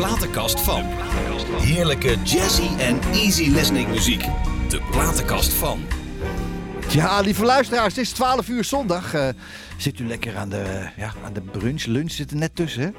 [0.00, 0.82] platenkast van.
[1.60, 4.24] Heerlijke jazzy en easy listening muziek.
[4.68, 5.80] De platenkast van.
[6.88, 9.14] Ja, lieve luisteraars, het is 12 uur zondag.
[9.14, 9.28] Eh,
[9.76, 12.94] zit u lekker aan de, ja, aan de brunch, lunch zit er net tussen.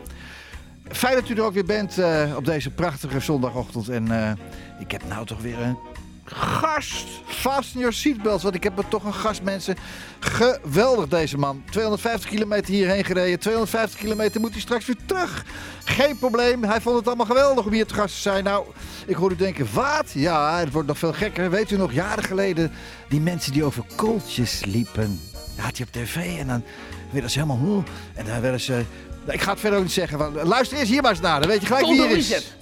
[0.90, 3.90] Fijn dat u er ook weer bent eh, op deze prachtige zondagochtend.
[3.90, 4.31] En eh,
[4.80, 5.77] ik heb nou toch weer een
[6.26, 7.08] gast.
[7.42, 9.76] Fasten your seatbelts, want ik heb er toch een gast, mensen.
[10.20, 11.64] Geweldig deze man.
[11.70, 13.40] 250 kilometer hierheen gereden.
[13.40, 15.45] 250 kilometer moet hij straks weer terug.
[15.84, 16.64] Geen probleem.
[16.64, 18.44] Hij vond het allemaal geweldig om hier te gast te zijn.
[18.44, 18.66] Nou,
[19.05, 20.12] ik hoor u denken, wat?
[20.14, 21.50] Ja, het wordt nog veel gekker.
[21.50, 22.72] Weet u nog, jaren geleden,
[23.09, 25.20] die mensen die over kooltjes liepen.
[25.55, 26.64] Dat had je op tv en dan
[27.12, 27.62] werden ze helemaal...
[27.62, 27.84] Hoe,
[28.16, 28.84] en dan werden ze...
[29.28, 30.17] Ik ga het verder ook niet zeggen.
[30.17, 31.39] want Luister eerst hier maar eens naar.
[31.39, 32.55] Dan weet je gelijk wie hier is.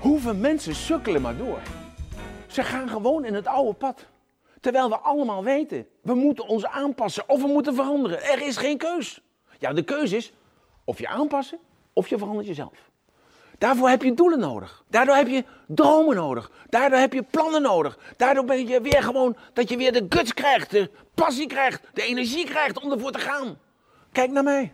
[0.00, 1.58] Hoeveel mensen sukkelen maar door?
[2.50, 4.06] Ze gaan gewoon in het oude pad.
[4.60, 8.22] Terwijl we allemaal weten, we moeten ons aanpassen of we moeten veranderen.
[8.22, 9.20] Er is geen keus.
[9.58, 10.32] Ja, de keus is
[10.84, 11.58] of je aanpassen
[11.92, 12.90] of je verandert jezelf.
[13.58, 14.84] Daarvoor heb je doelen nodig.
[14.88, 16.50] Daardoor heb je dromen nodig.
[16.68, 17.98] Daardoor heb je plannen nodig.
[18.16, 22.02] Daardoor ben je weer gewoon dat je weer de guts krijgt, de passie krijgt, de
[22.02, 23.58] energie krijgt om ervoor te gaan.
[24.12, 24.72] Kijk naar mij.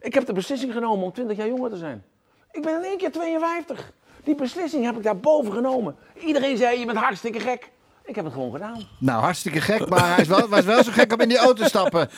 [0.00, 2.04] Ik heb de beslissing genomen om 20 jaar jonger te zijn.
[2.50, 3.92] Ik ben in één keer 52.
[4.26, 5.96] Die beslissing heb ik daarboven genomen.
[6.24, 7.70] Iedereen zei, je bent hartstikke gek.
[8.06, 8.80] Ik heb het gewoon gedaan.
[8.98, 11.62] Nou, hartstikke gek, maar hij is wel, was wel zo gek om in die auto
[11.62, 12.08] te stappen.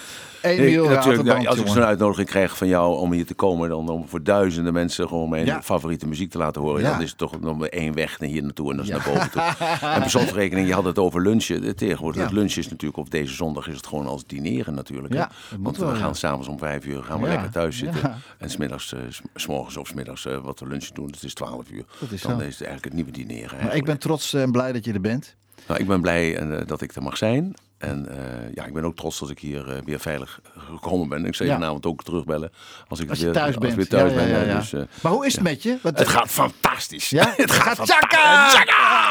[0.42, 3.88] Emiel natuurlijk, nou, als ik zo'n uitnodiging krijg van jou om hier te komen, dan
[3.88, 5.62] om voor duizenden mensen gewoon mijn Ja.
[5.62, 6.90] favoriete muziek te laten horen, Ja.
[6.90, 9.02] dan is het toch nog maar één weg naar hier naartoe en dat is naar
[9.06, 9.42] boven toe.
[9.88, 11.64] En per slotverrekening, je had het over lunchen.
[11.64, 12.26] Eh, Tegenwoordig, Ja.
[12.26, 15.14] het lunchen is natuurlijk, op deze zondag is het gewoon als dineren natuurlijk.
[15.14, 15.24] hè.
[15.58, 16.12] Want we wel, gaan ja.
[16.12, 17.32] s'avonds om vijf uur gaan we Ja.
[17.32, 18.00] lekker thuis zitten.
[18.02, 18.16] Ja.
[18.38, 21.34] En smiddags, eh, s- s morgens of smiddags eh, wat we lunchen doen, het is
[21.34, 21.84] twaalf uur.
[22.00, 22.46] Dat is dan zo.
[22.46, 23.64] is het eigenlijk het nieuwe dineren.
[23.64, 25.36] Maar ik ben trots en blij dat je er bent.
[25.66, 27.54] Nou, ik ben blij eh, dat ik er mag zijn.
[27.78, 31.24] En eh, ja, ik ben ook trots dat ik hier eh, weer veilig gekomen ben.
[31.24, 31.58] Ik zal je Ja.
[31.58, 32.52] vanavond ook terugbellen
[32.88, 34.46] als ik Als weer, thuis als weer thuis Ja, ben.
[34.46, 34.58] ja.
[34.58, 35.78] Dus, Maar hoe is het met je?
[35.82, 37.10] Want, het gaat fantastisch.
[37.10, 37.32] Ja?
[37.36, 38.50] het gaat tjaka!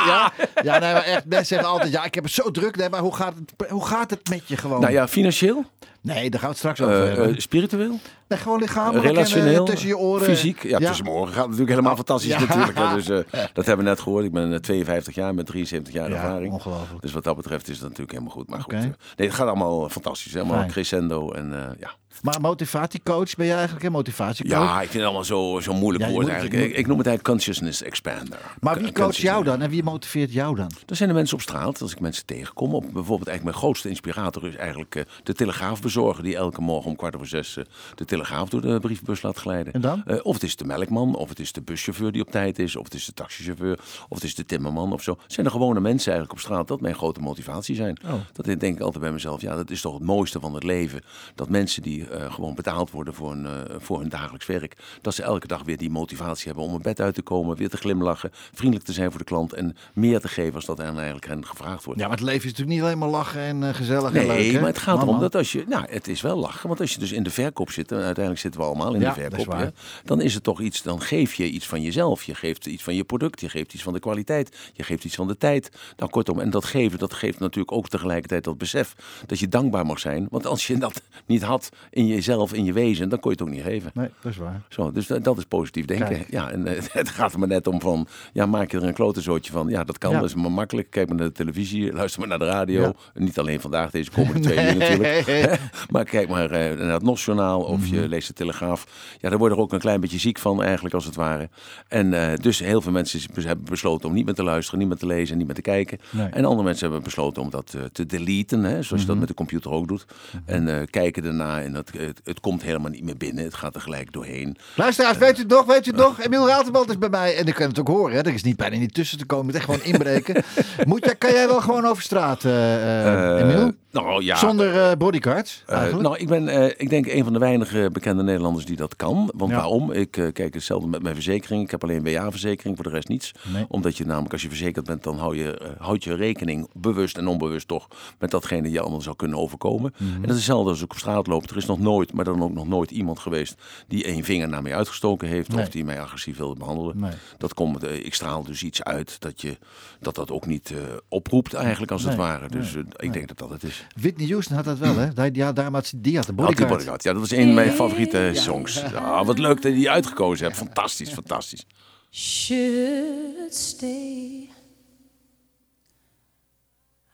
[0.06, 0.32] Ja,
[0.64, 2.76] ja nee, maar echt, mensen zeggen altijd, ja, ik heb het zo druk.
[2.76, 4.82] Nee, maar hoe gaat het, hoe gaat het met je gewoon?
[4.82, 5.66] Nou ja, financieel,
[6.08, 7.34] Nee, daar gaan we het straks over eh, hebben.
[7.36, 10.24] eh, spiritueel, nee, gewoon lichamelijk relationeel, en eh, tussen je oren.
[10.26, 10.64] fysiek.
[10.64, 12.78] Ja, tussen mijn oren gaat het natuurlijk helemaal fantastisch natuurlijk.
[12.78, 12.94] hè.
[12.96, 13.18] Dus, eh,
[13.54, 14.26] dat hebben we net gehoord.
[14.26, 16.54] Ik ben eh, 52 jaar met 73 jaar Ja, ervaring.
[16.54, 17.02] ongelooflijk.
[17.02, 18.50] Dus wat dat betreft is dat natuurlijk helemaal goed.
[18.50, 20.34] Maar goed, eh, nee, het gaat allemaal eh, fantastisch.
[20.34, 20.72] Helemaal Fijn.
[20.72, 21.92] crescendo en eh, ja.
[22.22, 24.60] Maar motivatiecoach, ben jij eigenlijk een motivatiecoach?
[24.64, 26.64] Ja, ik vind het allemaal zo- zo'n moeilijk Ja, je woord moet- eigenlijk.
[26.66, 28.40] je Ik, ik noem het eigenlijk consciousness expander.
[28.60, 30.72] Maar wie coacht jou dan en wie motiveert jou dan?
[30.86, 32.74] Dat zijn de mensen op straat, als ik mensen tegenkom.
[32.74, 36.24] Op, bijvoorbeeld eigenlijk mijn grootste inspirator is eigenlijk eh, de telegraafbezorger...
[36.24, 37.64] die elke morgen om kwart over zes eh,
[37.96, 39.74] de telegraaf door de brievenbus laat glijden.
[39.74, 40.04] En dan?
[40.06, 42.76] Eh, of het is de melkman, of het is de buschauffeur die op tijd is...
[42.76, 43.80] of het is de taxichauffeur,
[44.10, 45.12] of het is de timmerman of zo.
[45.24, 46.68] Het zijn de gewone mensen eigenlijk op straat.
[46.68, 47.98] Dat mijn grote motivatie zijn.
[48.06, 48.14] Oh.
[48.34, 49.42] Dat denk ik altijd bij mezelf.
[49.42, 51.02] Ja, dat is toch het mooiste van het leven.
[51.36, 54.78] Dat mensen die eh, gewoon betaald worden voor hun, eh, voor hun dagelijks werk...
[55.02, 57.58] dat ze elke dag weer die motivatie hebben om een bed uit te komen...
[57.58, 59.54] weer te glimlachen, vriendelijk te zijn voor de klant...
[59.54, 62.00] en meer te geven als dat er eigenlijk hen gevraagd wordt.
[62.00, 64.38] Ja, maar het leven is natuurlijk niet alleen maar lachen en eh, gezellig en leuk.
[64.38, 65.64] Nee, maar het gaat erom dat als je...
[65.68, 67.92] Nou, het is wel lachen, want als je dus in de verkoop zit...
[67.92, 69.46] en uiteindelijk zitten we allemaal in Ja, de is verkoop...
[69.46, 69.60] waar.
[69.60, 69.70] hè,
[70.04, 70.82] dan is het toch iets...
[70.82, 72.24] dan geef je iets van jezelf.
[72.24, 74.72] Je geeft iets van je product, je geeft iets van de kwaliteit...
[74.74, 75.72] je geeft iets van de tijd.
[75.98, 78.96] Nou, kortom, en dat geven, dat geeft natuurlijk ook tegelijkertijd dat besef...
[79.26, 80.28] dat je dankbaar mag zijn.
[80.30, 83.10] Want als je dat niet had in jezelf, in je wezen...
[83.10, 83.92] dan kon je het ook niet geven.
[83.94, 84.62] Nee, dat is waar.
[84.70, 86.08] Zo, dus dat, dat is positief denken.
[86.08, 86.30] Kijk.
[86.32, 88.94] Ja, en eh, het gaat er maar net om van, ja, maak je er een
[88.94, 89.68] klotenzootje van.
[89.70, 90.20] Ja, dat kan, Ja.
[90.20, 90.90] dat is maar makkelijk.
[90.90, 92.82] Kijk maar naar de televisie, luister maar naar de radio.
[92.82, 92.94] Ja.
[93.14, 95.26] Niet alleen vandaag, deze komende twee uur natuurlijk.
[95.92, 97.96] maar kijk maar eh, naar het NOS-journaal of Mhm.
[97.96, 98.88] je leest de Telegraaf.
[99.22, 101.50] Ja, daar word je er ook een klein beetje ziek van eigenlijk, als het ware.
[101.88, 104.98] En eh, dus heel veel mensen hebben besloten om niet meer te luisteren, niet meer
[104.98, 105.98] te lezen, niet meer te kijken.
[106.12, 106.26] Nee.
[106.28, 106.36] Mhm.
[106.38, 109.34] En andere mensen hebben besloten om dat te deleten, hè, zoals je dat met de
[109.34, 110.06] computer ook doet.
[110.46, 113.44] En eh, kijken erna en dat, het, het komt helemaal niet meer binnen.
[113.44, 114.58] Het gaat er gelijk doorheen.
[114.76, 115.66] Luisteraars, weet u het nog?
[115.66, 116.22] Weet u het nog?
[116.22, 116.50] Emiel
[116.90, 117.38] is bij mij.
[117.38, 118.16] En ik kan het ook horen.
[118.16, 118.22] Hè?
[118.22, 119.46] Er is niet bijna niet tussen te komen.
[119.46, 120.44] Je moet echt gewoon inbreken.
[120.88, 123.72] Moet jij, kan jij wel gewoon over straat, eh eh, Eh, Emiel?
[123.92, 124.36] Nou ja.
[124.36, 128.24] Zonder eh bodyguards, Eh, nou, ik ben, eh, ik denk, een van de weinige bekende
[128.24, 129.32] Nederlanders die dat kan.
[129.36, 129.58] Want Ja.
[129.58, 129.92] waarom?
[129.92, 131.64] Ik kijk hetzelfde met mijn verzekering.
[131.64, 133.32] Ik heb alleen WA-verzekering, voor de rest niets.
[133.54, 133.66] Nee.
[133.70, 137.28] Omdat je namelijk, als je verzekerd bent, dan hou je, houd je rekening, bewust en
[137.28, 137.88] onbewust toch,
[138.20, 139.94] met datgene je allemaal zou kunnen overkomen.
[139.98, 140.14] Mhm.
[140.14, 141.50] En dat is hetzelfde als ik op straat loop.
[141.50, 143.56] Er is nog nooit, maar dan ook nog nooit iemand geweest
[143.88, 145.50] die één vinger naar mij uitgestoken heeft.
[145.54, 145.64] Nee.
[145.64, 147.00] Of die mij agressief wilde behandelen.
[147.00, 147.12] Nee.
[147.38, 149.58] Dat komt, ik straal dus iets uit dat je,
[150.00, 150.74] dat, dat ook niet
[151.10, 152.48] oproept eigenlijk als het ware.
[152.50, 153.77] Dus ik denk dat dat het is.
[153.96, 155.14] Whitney Houston had dat wel, hè?
[155.14, 157.04] Die, ja, daar had, die had de bodyguard.
[157.04, 158.82] Ja, dat was een van mijn favoriete songs.
[158.92, 160.58] Ja, wat leuk dat je die uitgekozen hebt.
[160.58, 161.66] Fantastisch, fantastisch.
[162.12, 164.50] Should stay.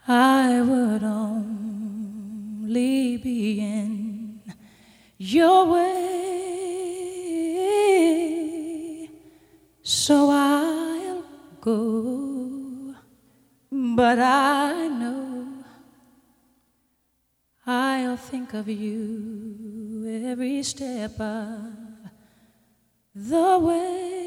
[0.08, 2.30] I would only
[3.24, 4.42] be in
[5.16, 6.22] your way.
[9.82, 11.24] So I'll
[11.60, 12.22] go.
[13.70, 15.43] But I know
[18.18, 21.72] think of you every step of
[23.16, 24.23] the way.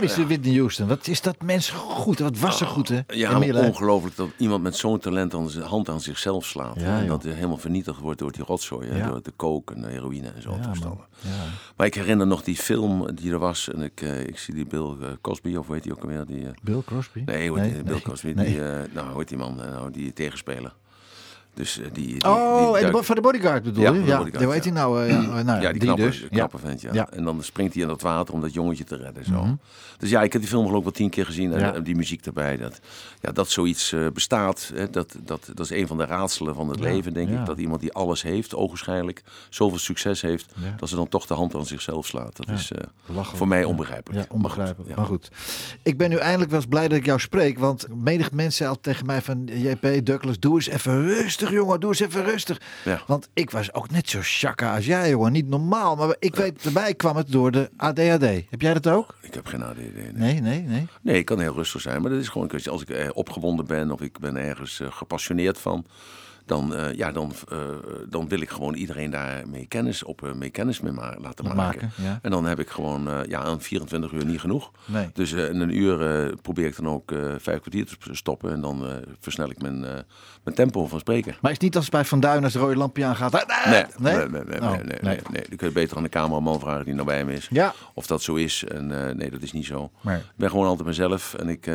[0.00, 0.86] Legendarische Whitney Houston.
[0.88, 2.18] Wat is dat mens goed?
[2.18, 3.00] Wat was ze goed, hè?
[3.06, 6.80] Ja, ongelooflijk dat iemand met zo'n talent aan zijn hand aan zichzelf slaat.
[6.80, 8.88] Ja, en dat hij helemaal vernietigd wordt door die rotzooi.
[8.88, 9.08] hè, Ja.
[9.08, 10.50] Door de coke en de heroïne en zo.
[10.50, 11.04] Ja, toestanden.
[11.20, 11.30] Ja.
[11.76, 13.70] Maar ik herinner nog die film die er was.
[13.72, 16.26] En ik, eh, ik zie die Bill eh, Cosby, of heet die ook alweer?
[16.26, 17.22] Die, eh, Bill Crosby?
[17.24, 17.52] nee?
[17.52, 18.32] Bill nee, Cosby.
[18.34, 18.46] nee.
[18.46, 18.60] Die,
[18.92, 19.54] nou, hoe heet die man?
[19.56, 20.74] Nou, die tegenspeler.
[21.56, 24.00] Dus eh, die, die, Oh, die de van de bodyguard bedoel Ja, je?
[24.00, 25.02] de Ja, hoe heet hij nou?
[25.02, 26.24] eh, ja, nou, ja, die, knappe, dus.
[26.30, 26.92] knappe vent, ja.
[26.92, 27.14] Mhm.
[27.14, 29.24] En dan springt hij in dat water om dat jongetje te redden.
[29.24, 29.56] Zo.
[29.98, 31.52] Dus ja, ik heb die film geloof ik wel tien keer gezien.
[31.52, 32.56] En die muziek erbij.
[32.56, 32.80] Dat,
[33.20, 36.68] ja, dat zoiets eh, bestaat, hè, dat, dat, dat is een van de raadselen van
[36.68, 37.46] het leven, denk ik.
[37.46, 41.54] Dat iemand die alles heeft, ogenschijnlijk, zoveel succes heeft, dat ze dan toch de hand
[41.54, 42.36] aan zichzelf slaat.
[42.36, 42.70] Dat is
[43.12, 44.28] voor mij onbegrijpelijk.
[44.28, 44.96] Ja, onbegrijpelijk.
[44.96, 45.30] Maar goed.
[45.82, 47.58] Ik ben nu eindelijk wel eens blij dat ik jou spreek.
[47.58, 49.44] Want menig mensen altijd tegen mij van...
[49.52, 51.45] JP, Douglas, doe eens even rustig.
[51.46, 52.60] Rustig jongen, doe eens even rustig.
[52.84, 53.02] Ja.
[53.06, 55.96] Want ik was ook net zo shaka als jij jongen, niet normaal.
[55.96, 58.50] Maar ik weet, erbij kwam het door de ADHD.
[58.50, 59.14] Heb jij dat ook?
[59.20, 59.64] Ik heb geen.
[59.76, 60.12] Nee.
[60.12, 60.86] Nee, nee, nee.
[61.02, 62.02] Nee, ik kan heel rustig zijn.
[62.02, 62.72] Maar dat is gewoon een kwestie.
[62.72, 65.86] Als ik eh, opgewonden ben of ik ben ergens eh, gepassioneerd van.
[66.46, 67.58] Dan, eh, ja, dan, eh,
[68.08, 71.44] dan wil ik gewoon iedereen daar mee kennis, op, eh, mee kennis mee ma- laten
[71.44, 71.56] maken.
[71.56, 72.18] Maken, ja.
[72.22, 74.70] En dan heb ik gewoon ja, aan 24 uur niet genoeg.
[74.84, 75.10] Nee.
[75.12, 75.96] Dus in een uur
[76.42, 78.52] probeer ik dan ook vijf kwartier te stoppen.
[78.52, 78.84] En dan
[79.20, 79.80] versnel ik mijn,
[80.44, 81.32] mijn tempo van spreken.
[81.40, 83.32] Maar is het niet als bij Van Duin als het rode lampje aangaat?
[83.32, 84.16] Nee, nee?
[84.16, 85.44] nee, nee, nee, Oh, nee, nee, nee, nee.
[85.48, 87.48] Dan kun je beter aan de cameraman vragen die nabij me is.
[87.50, 87.74] Ja.
[87.94, 88.64] Of dat zo is.
[88.64, 88.86] En
[89.16, 89.90] nee, dat is niet zo.
[90.04, 91.34] Ik ben gewoon altijd mezelf.
[91.34, 91.70] En ik,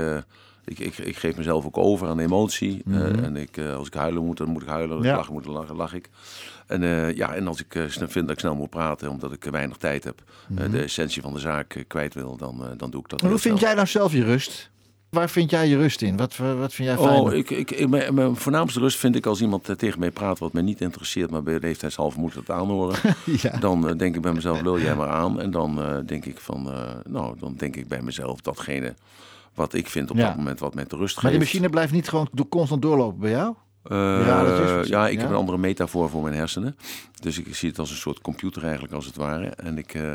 [0.71, 2.81] ik, ik, ik geef mezelf ook over aan emotie.
[2.91, 4.89] Eh, en ik, eh, als ik huilen moet, dan moet ik huilen.
[4.97, 5.05] Als Mhm.
[5.07, 5.11] Ja.
[5.11, 6.09] ik lachen moet, dan lach, lach ik.
[6.67, 9.77] En, eh, ja, en als ik vind dat ik snel moet praten, omdat ik weinig
[9.77, 10.23] tijd heb,
[10.57, 13.21] eh, de essentie van de zaak kwijt wil, dan, dan doe ik dat.
[13.21, 13.67] Maar hoe vind snel.
[13.67, 14.69] jij nou zelf je rust?
[15.09, 16.17] Waar vind jij je rust in?
[16.17, 17.19] Wat, wat vind jij fijn?
[17.19, 20.53] Oh, ik, ik, mijn, mijn voornaamste rust vind ik als iemand tegen mij praat wat
[20.53, 22.99] mij niet interesseert, maar bij leeftijdshalve moet het aanhoren.
[23.41, 23.57] Ja.
[23.57, 25.41] Dan denk ik bij mezelf, lul jij maar aan.
[25.41, 26.69] En dan denk ik van,
[27.09, 28.93] nou, dan denk ik bij mezelf datgene
[29.53, 30.27] wat ik vind op Ja.
[30.27, 31.21] dat moment wat mij te rust geeft.
[31.21, 33.55] Maar die machine blijft niet gewoon constant doorlopen bij jou?
[33.83, 34.87] Eh, radertjes?
[34.87, 35.19] ja, ik Ja?
[35.21, 36.75] heb een andere metafoor voor mijn hersenen.
[37.19, 39.45] Dus ik zie het als een soort computer eigenlijk, als het ware.
[39.45, 40.13] En ik, eh,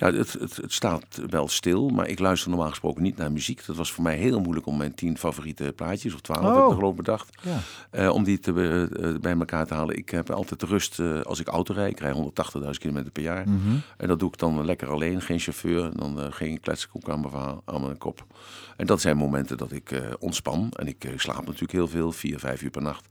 [0.00, 3.66] ja, het, het, het staat wel stil, maar ik luister normaal gesproken niet naar muziek.
[3.66, 6.54] Dat was voor mij heel moeilijk om mijn tien favoriete plaatjes, of twaalf Oh.
[6.56, 7.58] heb ik geloof bedacht, Ja.
[7.90, 8.50] eh, om die te,
[9.00, 9.96] eh, bij elkaar te halen.
[9.96, 11.90] Ik heb altijd rust eh, als ik auto rijd.
[11.90, 13.48] Ik rij 180.000 kilometer per jaar.
[13.48, 13.76] Mhm.
[13.96, 15.90] En dat doe ik dan lekker alleen, geen chauffeur.
[15.96, 18.26] Dan geen kletskoek aan mijn, verhaal- aan mijn kop.
[18.76, 20.70] En dat zijn momenten dat ik ontspan.
[20.76, 23.06] En ik slaap natuurlijk heel veel, vier, vijf uur per nacht.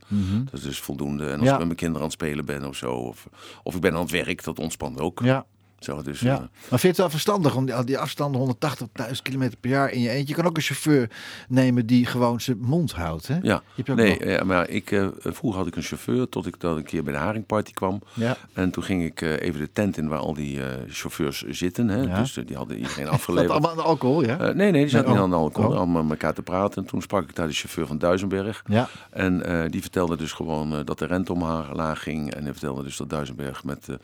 [0.45, 1.25] Dat is dus voldoende.
[1.29, 1.51] En als Ja.
[1.53, 3.27] ik met mijn kinderen aan het spelen ben of zo, of,
[3.63, 5.19] of ik ben aan het werk, dat ontspant ook.
[5.23, 5.45] Ja.
[5.79, 6.33] Zo, dus, Ja.
[6.33, 9.91] eh, Maar vind je het wel verstandig om die, die afstanden 180.000 kilometer per jaar
[9.91, 10.27] in je eentje?
[10.27, 11.09] Je kan ook een chauffeur
[11.47, 13.27] nemen die gewoon zijn mond houdt.
[13.27, 13.37] Hè?
[13.41, 13.61] ja.
[13.75, 16.77] Je Nee, nog- ja, maar ik, eh, vroeger had ik een chauffeur tot ik dan
[16.77, 18.01] een keer bij de Haringparty kwam.
[18.13, 18.37] Ja.
[18.53, 21.87] En toen ging ik eh, even de tent in waar al die eh, chauffeurs zitten.
[21.87, 22.01] Hè?
[22.01, 22.19] Ja.
[22.19, 23.51] Dus eh, die hadden iedereen Dat afgeleverd.
[23.51, 24.37] allemaal aan de alcohol, ja?
[24.39, 25.23] Eh, nee, nee, die zaten Nee, niet oh.
[25.23, 25.71] aan de alcohol.
[25.71, 25.77] Oh.
[25.77, 26.81] Allemaal met elkaar te praten.
[26.83, 28.63] En toen sprak ik daar de chauffeur van Duisenberg.
[28.67, 28.89] ja.
[29.11, 32.33] En eh, die vertelde dus gewoon eh, dat de rente omlaag ging.
[32.33, 33.95] En hij vertelde dus dat Duisenberg met, eh,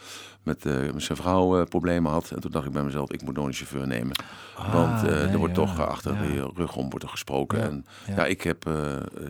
[0.46, 2.32] met, eh, met zijn vrouw eh, problemen had.
[2.32, 4.16] En toen dacht ik bij mezelf, ik moet nog een chauffeur nemen.
[4.72, 6.34] Want eh, nee, er wordt ja, toch achter ja.
[6.34, 7.58] je rug om wordt er gesproken.
[7.58, 7.86] Ja, En
[8.16, 8.26] ja.
[8.26, 8.70] ik heb,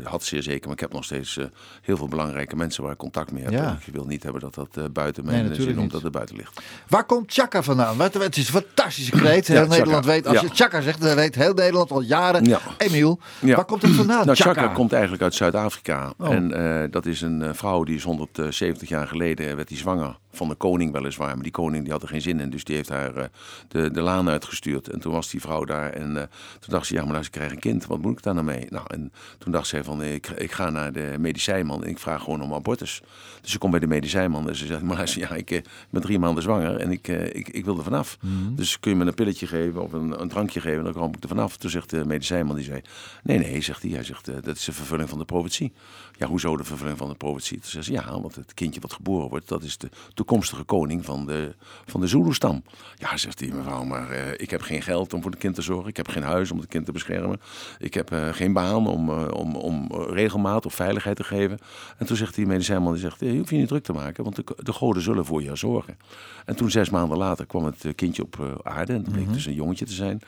[0.03, 1.39] had zeer zeker, maar ik heb nog steeds
[1.81, 3.53] heel veel belangrijke mensen waar ik contact mee heb.
[3.53, 6.35] En ik wil niet hebben dat dat buiten Nee, mijn natuurlijk zin omdat het buiten
[6.35, 6.61] ligt.
[6.87, 7.97] Waar komt Chaka vandaan?
[7.97, 9.47] Wat, het is een fantastische kreet.
[9.47, 12.45] Heel Nederland weet, als je Chaka zegt, dan weet heel Nederland al jaren.
[12.45, 12.59] Ja.
[12.77, 14.25] Emiel, waar komt het vandaan?
[14.25, 14.67] Nou, Chaka.
[14.67, 16.13] Komt eigenlijk uit Zuid-Afrika.
[16.17, 16.33] Oh.
[16.33, 20.55] En dat is een vrouw die is 170 jaar geleden werd die zwanger van de
[20.55, 21.33] koning weliswaar.
[21.33, 22.49] Maar die koning die had er geen zin in.
[22.49, 23.25] Dus die heeft haar eh,
[23.67, 24.89] de, de laan uitgestuurd.
[24.89, 25.89] En toen was die vrouw daar.
[25.89, 26.23] En eh,
[26.59, 27.85] toen dacht ze, ja, maar nou, ze krijgt een kind.
[27.85, 28.65] Wat moet ik daar nou mee?
[28.69, 32.23] Nou, en toen dacht zij van, ik, ik ga naar de medicijnman en ik vraag
[32.23, 33.01] gewoon om abortus.
[33.41, 36.01] Dus ze komt bij de medicijnman en ze zegt, maar luister, ja, ik eh, ben
[36.01, 38.17] drie maanden zwanger en ik, ik, ik wil er vanaf.
[38.55, 41.23] Dus kun je me een pilletje geven of een, een drankje geven, dan kom ik
[41.23, 41.57] er vanaf.
[41.57, 42.81] Toen zegt de medicijnman, die zei,
[43.23, 43.91] nee, nee, zegt hij.
[43.91, 45.73] Hij zegt, dat is de vervulling van de profetie.
[46.17, 47.59] Ja, hoezo de vervulling van de profetie?
[47.59, 51.05] Toen zegt ze, ja, want het kindje wat geboren wordt, dat is de toekomstige koning
[51.05, 51.55] van de,
[51.85, 52.63] van de Zulu-stam.
[52.95, 55.61] Ja, zegt die mevrouw, maar eh, ik heb geen geld om voor het kind te
[55.61, 55.89] zorgen.
[55.89, 57.41] Ik heb geen huis om het kind te beschermen.
[57.79, 61.59] Ik heb eh, geen baan om, eh, om, om regelmaat of veiligheid te geven.
[61.97, 64.35] En toen zegt die medicijnman, die zegt, je hoeft je niet druk te maken, want
[64.35, 65.97] de, de goden zullen voor je zorgen.
[66.45, 68.93] En toen zes maanden later kwam het eh, kindje op eh, aarde.
[68.93, 70.21] En het bleek dus een jongetje te zijn.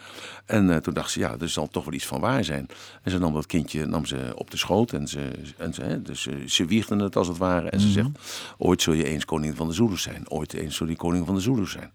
[0.48, 2.68] En eh, toen dacht ze, ja, er zal toch wel iets van waar zijn.
[3.02, 4.94] En ze nam dat kindje nam ze op de schoot.
[4.94, 7.70] En ze, en ze, hè, dus, eh, ze wiegde het als het ware.
[7.70, 8.10] En ze zegt,
[8.58, 10.30] ooit zul je eens koning van de Zulus zijn.
[10.30, 11.92] Ooit eens zul je koning van de Zulus zijn.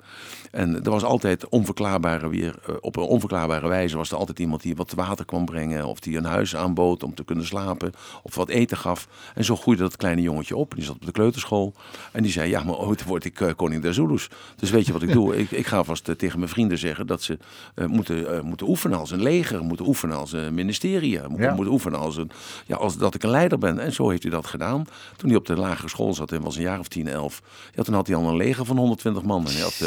[0.52, 4.62] En er was altijd onverklaarbare weer, eh, op een onverklaarbare wijze was er altijd iemand
[4.62, 5.84] die wat water kwam brengen.
[5.86, 7.92] Of die een huis aanbood om te kunnen slapen.
[8.22, 9.08] Of wat eten gaf.
[9.34, 10.74] En zo groeide dat kleine jongetje op.
[10.74, 11.72] Die zat op de kleuterschool.
[12.12, 14.28] En die zei, ja, maar ooit word ik eh, koning der Zulus.
[14.56, 15.36] Dus weet je wat ik doe?
[15.38, 17.38] Ik, ik ga vast eh, tegen mijn vrienden zeggen dat ze
[17.86, 19.64] moeten, moeten oefenen als een leger.
[19.64, 21.20] Moeten oefenen als een ministerie.
[21.20, 21.54] Moeten, Ja.
[21.54, 22.30] moeten oefenen als, een,
[22.66, 23.78] ja, als dat ik een leider ben.
[23.78, 24.84] En zo heeft hij dat gedaan.
[25.16, 27.42] Toen hij op de lagere school zat en was een jaar of 10, 11.
[27.74, 29.46] Ja, toen had hij al een leger van 120 man.
[29.46, 29.80] En hij had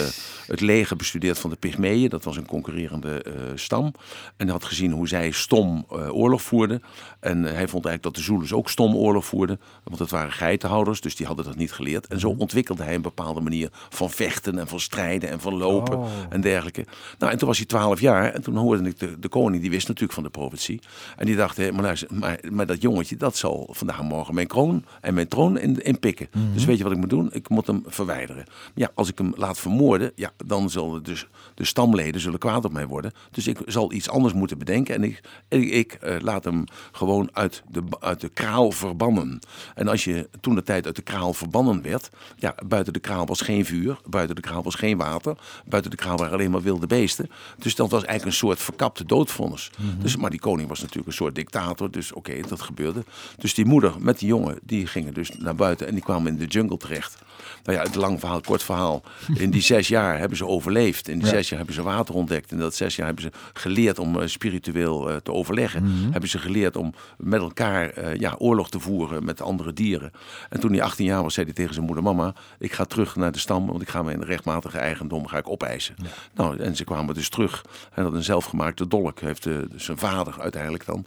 [0.56, 2.10] het leger bestudeerd van de Pygmeeën.
[2.10, 3.84] Dat was een concurrerende eh, stam.
[4.38, 6.84] En hij had gezien hoe zij stom eh, oorlog voerden.
[7.20, 9.60] En hij vond eigenlijk dat de Zulus ook stom oorlog voerden.
[9.84, 12.08] Want het waren geitenhouders, dus die hadden dat niet geleerd.
[12.08, 16.00] En zo ontwikkelde hij een bepaalde manier van vechten en van strijden en van lopen
[16.30, 16.86] en dergelijke.
[17.20, 18.34] Nou, en toen was hij 12 jaar.
[18.34, 20.82] En toen hoorde ik de, de koning, die wist natuurlijk van de profetie.
[21.18, 24.34] En die dacht, hé, maar, luister, maar, maar dat jongetje, dat zal vandaag en morgen
[24.34, 26.28] mijn kroon en mijn troon in, in pikken.
[26.54, 27.30] Dus weet je wat ik moet doen?
[27.32, 28.46] Ik moet hem verwijderen.
[28.76, 32.66] Ja, als ik hem laat vermoorden vermoorden, ja, dan zullen dus de stamleden zullen kwaad
[32.66, 33.12] op mij worden.
[33.32, 34.96] Dus ik zal iets anders moeten bedenken.
[34.96, 39.40] En ik, ik, ik, eh, laat hem gewoon uit de, uit de kraal verbannen.
[39.76, 43.26] En als je toen de tijd uit de kraal verbannen werd, ja, buiten de kraal
[43.26, 46.62] was geen vuur, buiten de kraal was geen water, buiten de kraal waren alleen maar
[46.62, 47.30] wilde beesten.
[47.58, 49.72] Dus dat was eigenlijk een soort verkapte doodvonnis.
[49.98, 53.04] dus, maar die koning was natuurlijk een soort dictator, dus oké, dat gebeurde.
[53.38, 56.38] Dus die moeder met die jongen, die gingen dus naar buiten en die kwamen in
[56.38, 57.18] de jungle terecht.
[57.66, 59.04] Nou ja, het lang verhaal, kort verhaal.
[59.34, 61.08] In die zes jaar hebben ze overleefd.
[61.08, 62.52] In die zes jaar hebben ze water ontdekt.
[62.52, 66.10] In dat zes jaar hebben ze geleerd om eh, spiritueel eh, te overleggen.
[66.12, 70.12] Hebben ze geleerd om met elkaar eh, ja, oorlog te voeren met andere dieren.
[70.50, 73.16] En toen hij 18 jaar was, zei hij tegen zijn moeder: Mama, ik ga terug
[73.16, 75.96] naar de stam, want ik ga mijn rechtmatige eigendom ga ik opeisen.
[76.34, 77.66] Nou, en ze kwamen dus terug.
[77.94, 81.06] En dat een zelfgemaakte dolk heeft zijn vader uiteindelijk dan.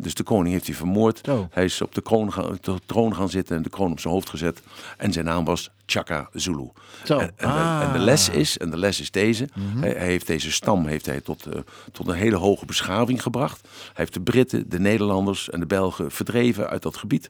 [0.00, 1.20] Dus de koning heeft hij vermoord.
[1.22, 1.48] Zo.
[1.50, 4.28] Hij is op de, kroon de troon gaan zitten en de kroon op zijn hoofd
[4.28, 4.62] gezet.
[4.96, 6.70] En zijn naam was Chaka Zulu.
[7.04, 7.18] Zo.
[7.18, 9.48] En, en, de, en de les is, en de les is deze.
[9.80, 11.60] Hij, hij heeft deze stam heeft hij tot, eh,
[11.92, 13.60] tot een hele hoge beschaving gebracht.
[13.62, 17.26] Hij heeft de Britten, de Nederlanders en de Belgen verdreven uit dat gebied.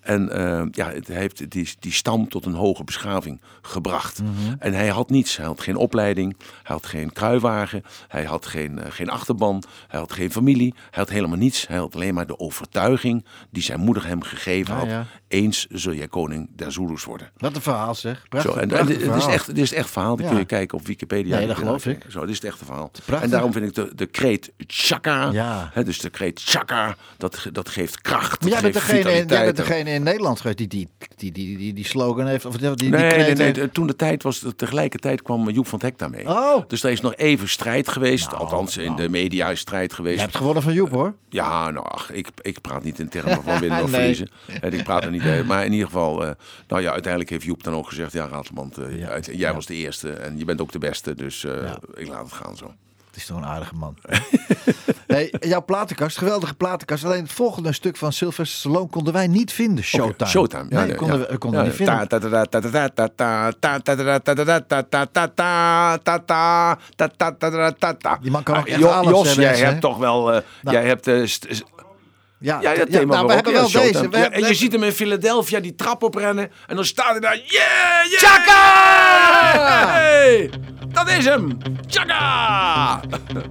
[0.00, 4.20] En eh, ja, het- hij heeft die, die stam tot een hoge beschaving gebracht.
[4.58, 5.36] En hij had niets.
[5.36, 6.36] Hij had geen opleiding.
[6.62, 7.82] Hij had geen kruiwagen.
[8.08, 9.62] Hij had geen, eh, geen achterban.
[9.88, 10.74] Hij had geen familie.
[10.76, 11.66] Hij had helemaal niets.
[11.68, 14.88] Hij had alleen maar de overtuiging die zijn moeder hem gegeven Ah, had.
[14.88, 15.06] ja.
[15.28, 17.30] Eens zul jij koning der Zulus worden.
[17.36, 18.22] Wat een verhaal zeg.
[18.28, 20.16] Prachtig, Zo, en, dit is echt, dit is echt verhaal.
[20.16, 20.30] Die Ja.
[20.30, 21.36] kun je kijken op Wikipedia.
[21.38, 22.12] Nee, dat geloof kijken.
[22.12, 22.90] Zo, dit is het echte verhaal.
[22.90, 23.20] prachtig.
[23.22, 25.30] En daarom vind ik de, de kreet chaka.
[25.32, 25.70] Ja.
[25.72, 28.40] Hè, dus de kreet chaka, dat, dat geeft kracht.
[28.40, 29.54] Maar jij dat bent, geeft degene, jij vitaliteit.
[29.56, 32.44] bent degene in Nederland geweest die die, die, die, die, die slogan heeft.
[32.44, 35.66] Of die, die Nee, nee, kreet nee, de- toen de tijd was, tegelijkertijd kwam Joep
[35.66, 36.28] van het Hek daarmee.
[36.28, 36.62] Oh.
[36.68, 38.26] Dus er is nog even strijd geweest.
[38.30, 38.96] Nou, althans, in nou.
[38.96, 40.14] de media is strijd geweest.
[40.16, 41.14] Je hebt gewonnen van Joep hoor.
[41.28, 43.98] Ja, nou, ach, ik, ik praat niet in termen van winnen of Nee.
[43.98, 44.30] verliezen.
[44.60, 45.42] En ik praat er niet bij.
[45.44, 46.30] Maar in ieder geval, eh,
[46.68, 49.18] nou ja, uiteindelijk heeft Joep dan ook gezegd, ja Ratelband, ja.
[49.18, 51.44] jij was de eerste en je bent ook de beste, dus
[51.94, 52.74] ik laat het gaan zo.
[53.12, 53.96] Het is toch een aardige man.
[55.40, 57.04] jouw platenkast, geweldige platenkast.
[57.04, 59.84] Alleen het volgende stuk van Sylvester Stallone konden wij niet vinden.
[59.84, 60.30] Showtime.
[60.30, 60.94] Showtime, ja.
[60.94, 62.08] Konden konden niet vinden.
[68.22, 68.62] Die man kan
[69.34, 70.42] jij hebt toch wel...
[70.62, 71.06] Jij hebt
[72.42, 73.82] ja, Ja, dat ja, thema nou, we ook, hebben wel deze.
[74.08, 76.50] We Ja, hebben- en je ziet hem in Philadelphia die trap oprennen.
[76.66, 77.36] En dan staat hij daar.
[77.36, 77.44] Yeah,
[78.10, 78.20] yeah!
[78.20, 79.92] Chaka!
[79.92, 80.50] Hey,
[80.88, 81.58] dat is hem!
[81.88, 83.00] Chaka!
[83.10, 83.42] Chaka,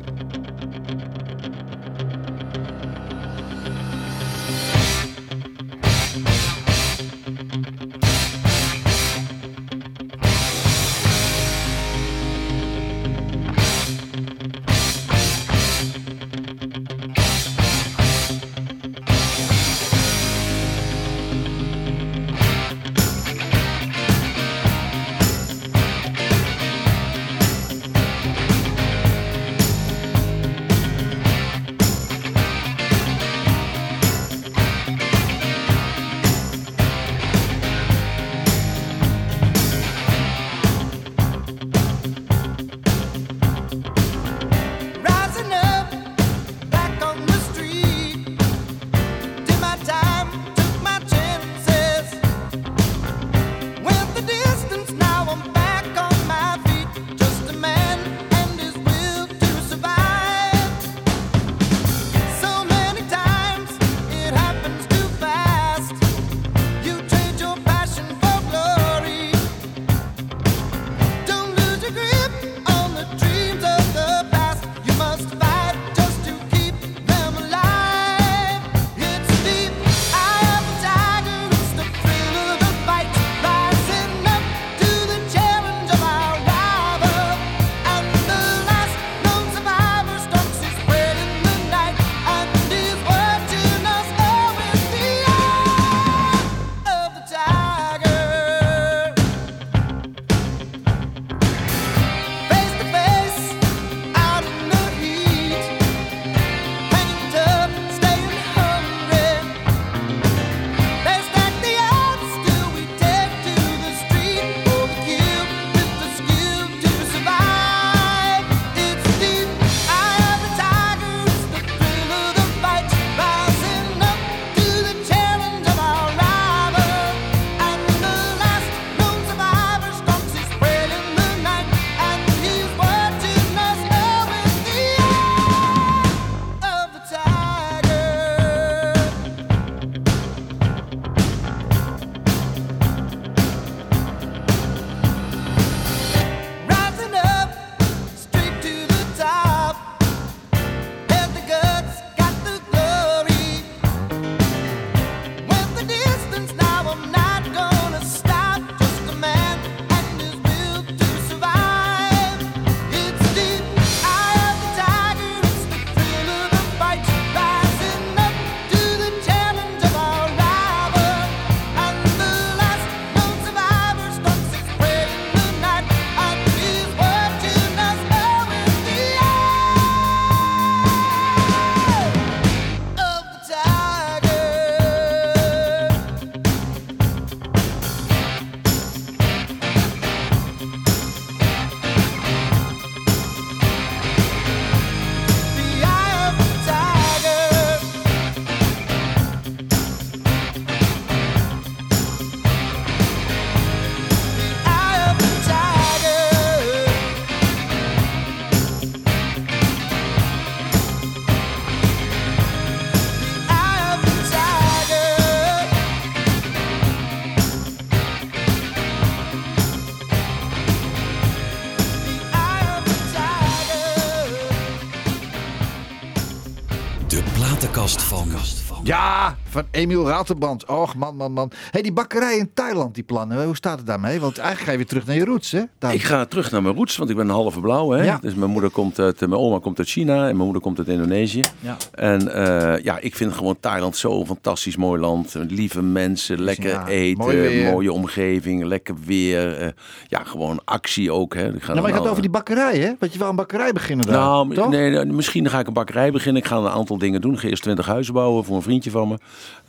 [229.62, 230.65] Ja, van Emiel Raterband.
[230.65, 231.51] Och, man, man, man.
[231.71, 233.45] hey, die bakkerij in Thailand, die plannen.
[233.45, 234.19] Hoe staat het daarmee?
[234.19, 235.62] Want eigenlijk ga je weer terug naar je roots, hè?
[235.79, 237.89] Daar- Ik ga terug naar mijn roots, want ik ben een halve blauw.
[237.89, 238.03] Hè?
[238.03, 238.17] Ja.
[238.21, 240.88] Dus mijn moeder komt uit, mijn oma komt uit China en mijn moeder komt uit
[240.88, 241.41] Indonesië.
[241.60, 241.77] Ja.
[241.93, 245.36] En eh, ja, ik vind gewoon Thailand zo'n fantastisch mooi land.
[245.47, 249.57] Lieve mensen, lekker Ja, eten, mooi mooie omgeving, lekker weer.
[249.57, 249.67] eh,
[250.07, 251.34] ja, gewoon actie ook.
[251.34, 251.53] Hè?
[251.53, 252.91] Ik ga Nou, maar je had al- over die bakkerij, hè?
[252.99, 254.69] Want je wil een bakkerij beginnen daar, Nou, toch?
[254.69, 256.41] nee, nee, misschien ga ik een bakkerij beginnen.
[256.41, 257.34] Ik ga een aantal dingen doen.
[257.34, 259.17] Ik ga eerst 20 huizen bouwen voor een vriendje van me.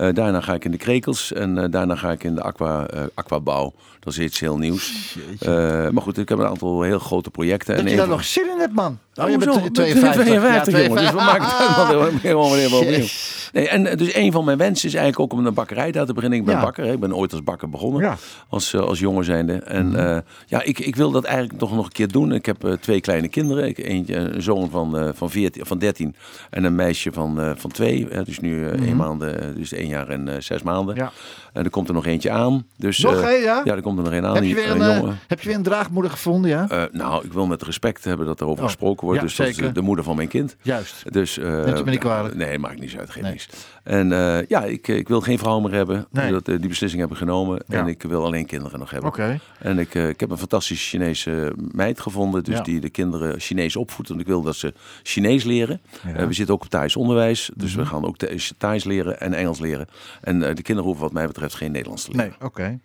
[0.03, 2.87] Eh, daarna ga ik in de krekels en eh, daarna ga ik in de aqua,
[2.87, 3.73] eh, aquabouw.
[4.01, 5.17] Dat is iets heel nieuws.
[5.93, 7.75] Maar goed, ik heb een aantal heel grote projecten.
[7.77, 8.99] Dat en je daar een- nog zin in hebt, man.
[9.15, 10.23] Oh, je bent Ik ben 52.
[10.25, 10.97] 52, Ja, jongen.
[10.97, 11.15] Dus het
[12.23, 13.07] we weer opnieuw.
[13.53, 16.13] Nee, en dus een van mijn wensen is eigenlijk ook om een bakkerij daar te
[16.13, 16.39] beginnen.
[16.39, 16.85] Ik ben bakker.
[16.85, 18.01] Ik ben ooit als bakker begonnen.
[18.03, 18.09] Ja.
[18.11, 18.19] Mhm.
[18.49, 19.53] Als, als jongen zijnde.
[19.53, 22.33] En eh, ja, ik, ik wil dat eigenlijk toch nog een keer doen.
[22.33, 23.69] Ik heb twee kleine kinderen.
[23.69, 26.15] Ik, eentje, een zoon van, van, 14, van 13
[26.51, 28.07] en een meisje van, van 2.
[28.11, 28.23] Hè.
[28.23, 29.21] Dus nu eh, één maand,
[29.57, 31.11] dus één jaar en eh, zes maanden.
[31.53, 32.67] En er komt er nog eentje aan.
[32.77, 33.61] Dus, Nog eh, ja?
[33.65, 34.35] Ja, er komt er nog één aan.
[34.35, 35.19] Heb je, weer een een, eh, jongen.
[35.27, 36.69] heb je weer een draagmoeder gevonden, ja?
[36.69, 39.21] Eh, nou, ik wil met respect hebben dat er over Oh, gesproken wordt.
[39.21, 40.57] ja, dus dat is de, de moeder van mijn kind.
[40.63, 41.13] Juist.
[41.13, 42.35] Dus, eh, Neemt u me niet kwalijk.
[42.35, 43.11] Nee, maakt niet uit.
[43.11, 43.41] Geen Nee.
[43.83, 46.07] En eh, ja, ik, ik wil geen vrouw meer hebben.
[46.11, 46.31] Nee.
[46.33, 47.63] Dat, eh, die beslissing hebben genomen.
[47.67, 47.79] Ja.
[47.79, 49.09] En ik wil alleen kinderen nog hebben.
[49.11, 49.39] Oké.
[49.59, 52.45] En ik, eh, ik heb een fantastische Chinese meid gevonden.
[52.45, 52.63] Dus Ja.
[52.63, 54.09] die de kinderen Chinees opvoedt.
[54.09, 55.81] Want ik wil dat ze Chinees leren.
[56.05, 56.17] Mhm.
[56.17, 57.51] Eh, we zitten ook op Thais onderwijs.
[57.55, 58.17] Dus we gaan ook
[58.59, 59.87] Thais- leren en Engels leren.
[60.21, 62.27] En eh, de kinderen hoeven wat mij betreft geen Nederlands te leren.
[62.41, 62.79] Nee, oké.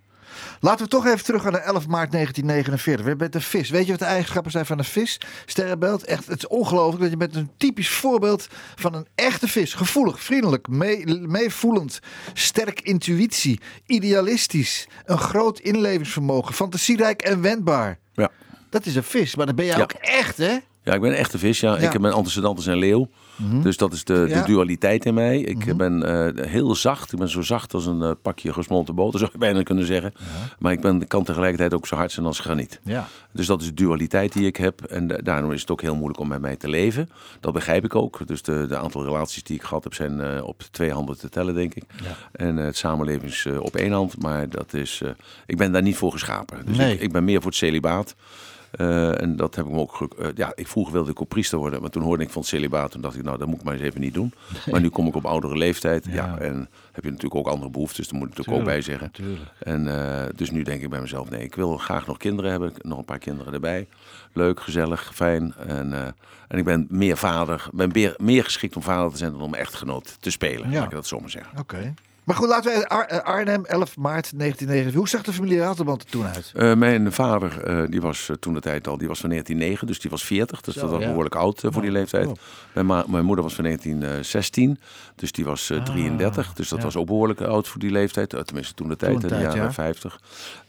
[0.60, 3.04] Laten we toch even terug naar 11 maart 1949.
[3.04, 3.70] We hebben de vis.
[3.70, 5.20] Weet je wat de eigenschappen zijn van een vis?
[5.46, 6.04] Sterrenbeeld.
[6.04, 9.74] Echt, het is ongelooflijk dat je bent een typisch voorbeeld van een echte vis.
[9.74, 12.00] Gevoelig, vriendelijk, mee- meevoelend,
[12.34, 18.00] sterk intuïtie, idealistisch, een groot inlevingsvermogen, fantasierijk en wendbaar.
[18.13, 18.30] Ja.
[18.70, 19.82] Dat is een vis, maar dan ben jij Ja.
[19.82, 20.58] ook echt, hè?
[20.84, 21.60] Ja, ik ben een echte vis.
[21.60, 21.72] Ja.
[21.76, 21.86] Ja.
[21.86, 23.10] Ik heb mijn antecedenten zijn leeuw.
[23.62, 24.23] Dus dat is de, Ja.
[24.26, 24.39] Mhm.
[24.45, 25.39] de dualiteit in mij.
[25.39, 26.04] Ik ben
[26.36, 27.12] eh, heel zacht.
[27.13, 30.13] Ik ben zo zacht als een eh, pakje gesmolten boter, zou je bijna kunnen zeggen.
[30.60, 32.80] Maar ik ben, kan tegelijkertijd ook zo hard zijn als graniet.
[32.84, 33.08] Ja.
[33.32, 34.82] Dus dat is de dualiteit die ik heb.
[34.82, 37.10] En da- daarom is het ook heel moeilijk om met mij te leven.
[37.39, 38.28] Dat begrijp ik ook.
[38.28, 41.30] Dus de, de aantal relaties die ik gehad heb zijn eh, op twee handen te
[41.30, 41.84] tellen, denk ik.
[42.32, 44.21] En eh, het samenleven is eh, op één hand.
[44.21, 45.10] Maar dat is, eh,
[45.45, 46.65] ik ben daar niet voor geschapen.
[46.65, 46.93] Dus Nee.
[46.93, 48.15] ik, ik ben meer voor het celibaat.
[48.77, 49.95] Eh, en dat heb ik me ook.
[49.95, 52.41] ge- eh, ja, ik vroeger wilde ik ook priester worden, maar toen hoorde ik van
[52.41, 52.91] het celibaat.
[52.91, 54.33] Toen dacht ik, nou, dat moet ik maar eens even niet doen.
[54.71, 56.05] Maar nu kom ik op oudere leeftijd.
[56.09, 56.37] Ja.
[56.39, 59.11] en heb je natuurlijk ook andere behoeftes, daar moet ik natuurlijk ook bij zeggen.
[59.59, 59.87] En
[60.21, 62.73] eh, dus nu denk ik bij mezelf, nee, ik wil graag nog kinderen hebben.
[62.81, 63.87] Nog een paar kinderen erbij.
[64.33, 65.53] Leuk, gezellig, fijn.
[65.67, 65.93] En,
[66.47, 69.53] en ik ben meer vader, ben meer, meer geschikt om vader te zijn dan om
[69.53, 70.69] echtgenoot te spelen.
[70.69, 70.75] Ja.
[70.75, 71.59] Laat ik dat zo maar zeggen.
[71.59, 71.93] Oké.
[72.27, 74.93] Maar goed, laten we Ar- eh, Arnhem, 11 maart 1949.
[74.93, 76.51] Hoe zag de familie Ratelband er toen uit?
[76.55, 79.99] Eh, mijn vader, eh, die was toen de tijd al, die was van 1909, dus
[79.99, 80.61] die was 40.
[80.61, 81.07] Dus Zo, dat was ja.
[81.07, 82.29] behoorlijk oud voor die leeftijd.
[82.73, 84.79] Mijn, mijn moeder was van 1916,
[85.15, 86.53] dus die was eh, 33.
[86.53, 86.85] Dus dat ja.
[86.85, 88.29] was ook behoorlijk oud voor die leeftijd.
[88.45, 89.71] Tenminste toen de tijd, in de jaren ja.
[89.73, 90.19] 50.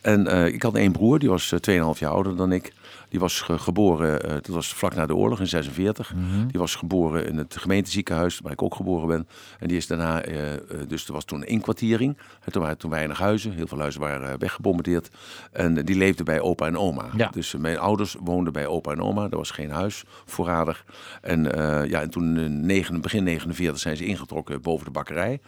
[0.00, 2.72] En ik had één broer, die was eh, 2,5 jaar ouder dan ik.
[3.08, 6.14] Die was ge- geboren, eh, dat was vlak na de oorlog in 46.
[6.14, 6.46] Mhm.
[6.46, 9.28] Die was geboren in het gemeenteziekenhuis, waar ik ook geboren ben.
[9.58, 12.18] En die is daarna, eh, eh, dus er was toen een inkwartiering.
[12.44, 15.08] En toen waren toen weinig huizen, heel veel huizen waren weggebombardeerd.
[15.52, 17.04] En die leefde bij opa en oma.
[17.16, 17.28] Ja.
[17.28, 19.24] Dus mijn ouders woonden bij opa en oma.
[19.30, 20.84] Er was geen huis voorradig.
[21.20, 21.42] En,
[21.88, 25.40] ja, en toen in begin 49 zijn ze ingetrokken boven de bakkerij.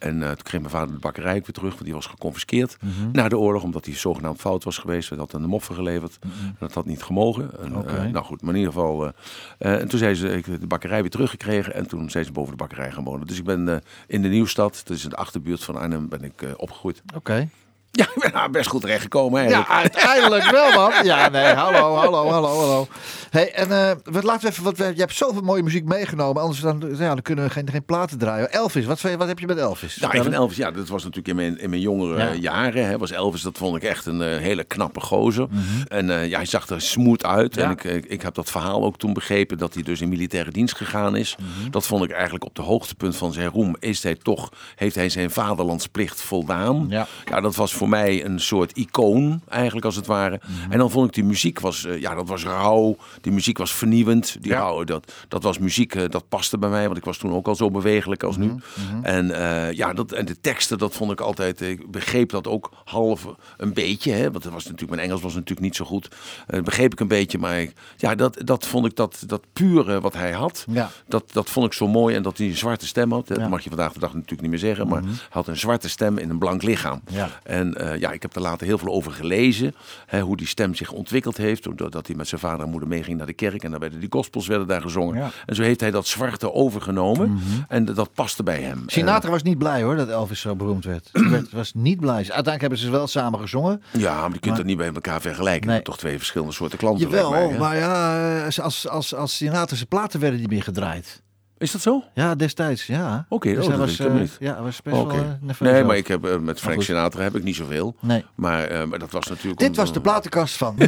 [0.00, 2.76] En eh, toen kreeg mijn vader de bakkerij weer terug, want die was geconfiskeerd
[3.12, 5.08] na de oorlog, omdat hij zogenaamd fout was geweest.
[5.08, 6.18] We had aan de moffen geleverd.
[6.22, 7.50] En dat had niet gemogen.
[7.60, 9.12] En, eh, nou goed, maar in ieder geval.
[9.58, 12.32] eh, en toen zijn ze ik heb de bakkerij weer teruggekregen en toen zijn ze
[12.32, 13.26] boven de bakkerij gaan wonen.
[13.26, 16.54] Dus ik ben in de Nieuwstad, dat is in de achterbuurt van Arnhem, ben ik
[16.56, 17.02] opgegroeid.
[17.14, 17.48] Oké.
[17.92, 19.94] Ja, ik ben daar best goed terechtgekomen Ja, eigenlijk.
[19.94, 20.92] uiteindelijk wel, man.
[21.04, 22.86] Ja, nee, hallo, hallo, hallo, hallo.
[23.30, 23.68] Hey, en
[24.04, 27.22] wat, laten we even, wat, je hebt zoveel mooie muziek meegenomen, anders dan, ja, dan
[27.22, 28.52] kunnen we geen, geen platen draaien.
[28.52, 29.96] Elvis, wat, wat heb je met Elvis?
[29.96, 32.32] Nou, ik vind Elvis, ja, dat was natuurlijk in mijn, in mijn jongere Ja.
[32.32, 32.86] jaren.
[32.86, 35.46] Hè, was Elvis, dat vond ik echt een eh, hele knappe gozer.
[35.88, 37.50] En eh, ja, hij zag er smooth uit.
[37.56, 37.60] Mhm.
[37.60, 37.64] Ja.
[37.66, 40.50] En ik, ik, ik heb dat verhaal ook toen begrepen dat hij dus in militaire
[40.50, 41.36] dienst gegaan is.
[41.38, 41.70] Mhm.
[41.70, 43.76] Dat vond ik eigenlijk op de hoogtepunt van zijn roem.
[43.78, 46.86] Is hij toch, heeft hij zijn vaderlandsplicht voldaan?
[46.88, 47.06] Ja.
[47.24, 50.40] ja, dat was voor mij een soort icoon, eigenlijk als het ware.
[50.46, 50.72] Mhm.
[50.72, 52.96] En dan vond ik die muziek was, eh, ja, dat was rauw.
[53.20, 54.36] Die muziek was vernieuwend.
[54.40, 54.58] Die Ja.
[54.58, 56.84] rauw, dat, dat was muziek, eh, dat paste bij mij.
[56.86, 58.54] Want ik was toen ook al zo bewegelijk als Mhm, nu.
[59.02, 62.70] En eh, ja, dat, en de teksten, dat vond ik altijd, ik begreep dat ook
[62.84, 64.12] half een beetje.
[64.12, 66.08] Hè, want het was natuurlijk, mijn Engels was natuurlijk niet zo goed.
[66.46, 70.00] Eh, begreep ik een beetje, maar ik- ja, dat, dat vond ik, dat, dat pure
[70.00, 70.64] wat hij had.
[70.70, 70.90] Ja.
[71.08, 72.14] Dat, dat vond ik zo mooi.
[72.14, 73.26] En dat hij een zwarte stem had.
[73.28, 73.42] Dat Ja.
[73.42, 73.52] Mhm.
[73.52, 74.88] mag je vandaag de dag natuurlijk niet meer zeggen.
[74.88, 77.00] Maar hij had een zwarte stem in een blank lichaam.
[77.10, 77.28] Ja.
[77.42, 79.74] En En eh, ja, ik heb er later heel veel over gelezen.
[80.06, 81.62] Hè, hoe die stem zich ontwikkeld heeft.
[81.76, 83.62] Doordat hij met zijn vader en moeder meeging naar de kerk.
[83.64, 85.16] En dan werden die gospels werden daar gezongen.
[85.16, 85.30] Ja.
[85.46, 87.40] En zo heeft hij dat zwarte overgenomen.
[87.68, 88.82] En d- dat paste bij hem.
[88.86, 91.08] Sinatra was niet blij hoor dat Elvis zo beroemd werd.
[91.12, 92.14] Hij werd- was niet blij.
[92.16, 93.82] Uiteindelijk hebben ze wel samen gezongen.
[93.92, 95.68] Eh, ja, maar je kunt Maar- dat niet bij elkaar vergelijken.
[95.68, 95.82] Nee.
[95.82, 97.08] Toch twee verschillende soorten klanten.
[97.08, 101.22] Jawel, mij, maar ja, eh, als, als, als Sinatra zijn platen werden niet meer gedraaid.
[101.60, 102.02] Is dat zo?
[102.14, 103.26] Ja, destijds, ja.
[103.28, 104.36] Oké, Dus oh, dat was, eh, niet.
[104.40, 105.14] Ja, was best Oké.
[105.14, 105.24] wel
[105.58, 106.82] eh, nee, maar ik heb, eh, met Frank.
[106.82, 107.94] Sinatra heb ik niet zoveel.
[108.00, 108.24] Nee.
[108.34, 109.58] Maar, maar dat was natuurlijk...
[109.60, 110.76] Dit om- was de platenkast van.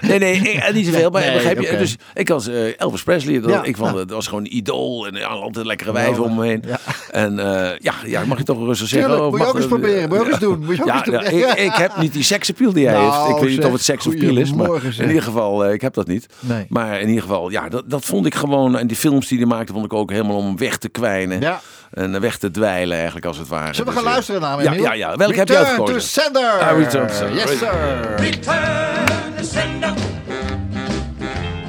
[0.00, 1.10] Nee, nee, ik, niet zoveel.
[1.10, 1.76] Maar Nee, begrijp je?
[1.76, 3.40] Dus ik was eh, Elvis Presley.
[3.40, 4.00] Dat, Ja, ik vond, nou.
[4.00, 5.06] het was gewoon een idool.
[5.06, 6.62] En ja, altijd lekkere wijven om me heen.
[6.66, 6.78] Ja.
[7.10, 7.34] En
[7.80, 9.08] ja, ja, mag je toch rustig zeggen.
[9.10, 10.08] Tuurlijk, oh, moet je ook eens proberen.
[10.08, 10.64] Moet je ook eens doen.
[10.64, 11.38] Moet je ook Ja, eens doen.
[11.38, 13.36] ja, ik, ik heb niet die seksappeal die hij Nou, heeft.
[13.36, 14.52] Ik weet niet of het seksappeal is.
[14.52, 16.26] Maar in ieder geval, ik heb dat niet.
[16.40, 16.66] Nee.
[16.68, 18.78] Maar in ieder geval, ja, dat, dat vond ik gewoon.
[18.78, 21.40] En die films die hij maakte, vond ik ook helemaal om weg te kwijnen.
[21.40, 21.60] Ja.
[21.90, 23.74] En weg te dwijlen eigenlijk, als het ware.
[23.74, 25.16] Zullen we Dus, gaan eh, luisteren naar hem, Ja, ja, ja.
[25.16, 25.94] Welke heb je Return uitgekozen?
[25.94, 26.50] to sender.
[26.60, 27.34] Ah, Return to sender.
[27.36, 28.14] Yes, sir.
[28.16, 29.92] Return to sender.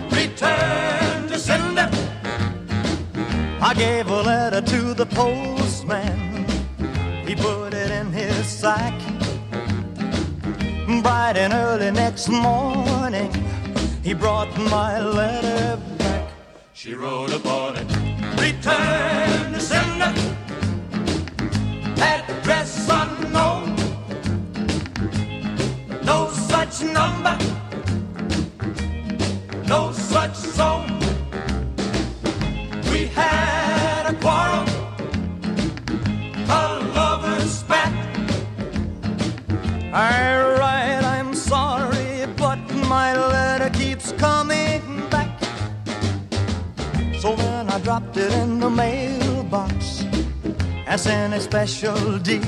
[0.09, 1.89] Return to sender.
[3.61, 6.45] I gave a letter to the postman.
[7.25, 8.93] He put it in his sack.
[11.01, 13.31] Bright and early next morning,
[14.03, 15.92] he brought my letter back.
[16.83, 17.87] She wrote upon it.
[18.37, 20.13] Return to sender.
[21.95, 23.73] Address unknown.
[26.03, 27.37] No such number.
[29.65, 30.99] No such zone.
[32.91, 34.65] We had a quarrel.
[36.49, 37.93] A lover's spat.
[39.93, 40.42] I
[47.73, 50.03] I dropped it in the mailbox
[50.85, 52.43] and sent a special deed.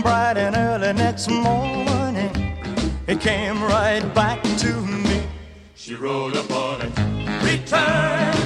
[0.00, 2.30] Bright and early next morning,
[3.08, 5.24] it came right back to me.
[5.74, 6.96] She wrote upon it,
[7.42, 8.39] return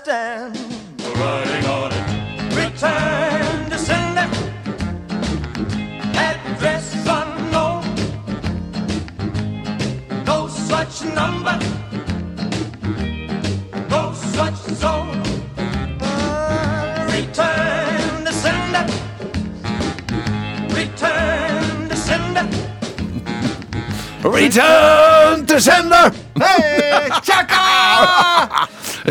[0.00, 0.56] understand.
[1.18, 2.56] Writing on it.
[2.56, 4.28] Return to sender.
[6.16, 7.84] Address unknown.
[10.24, 11.58] No such number.
[13.90, 15.22] No such zone.
[17.10, 18.86] Return to sender.
[20.74, 22.48] Return to sender.
[24.22, 26.12] Return to sender!
[26.36, 28.48] Hey, tjaka!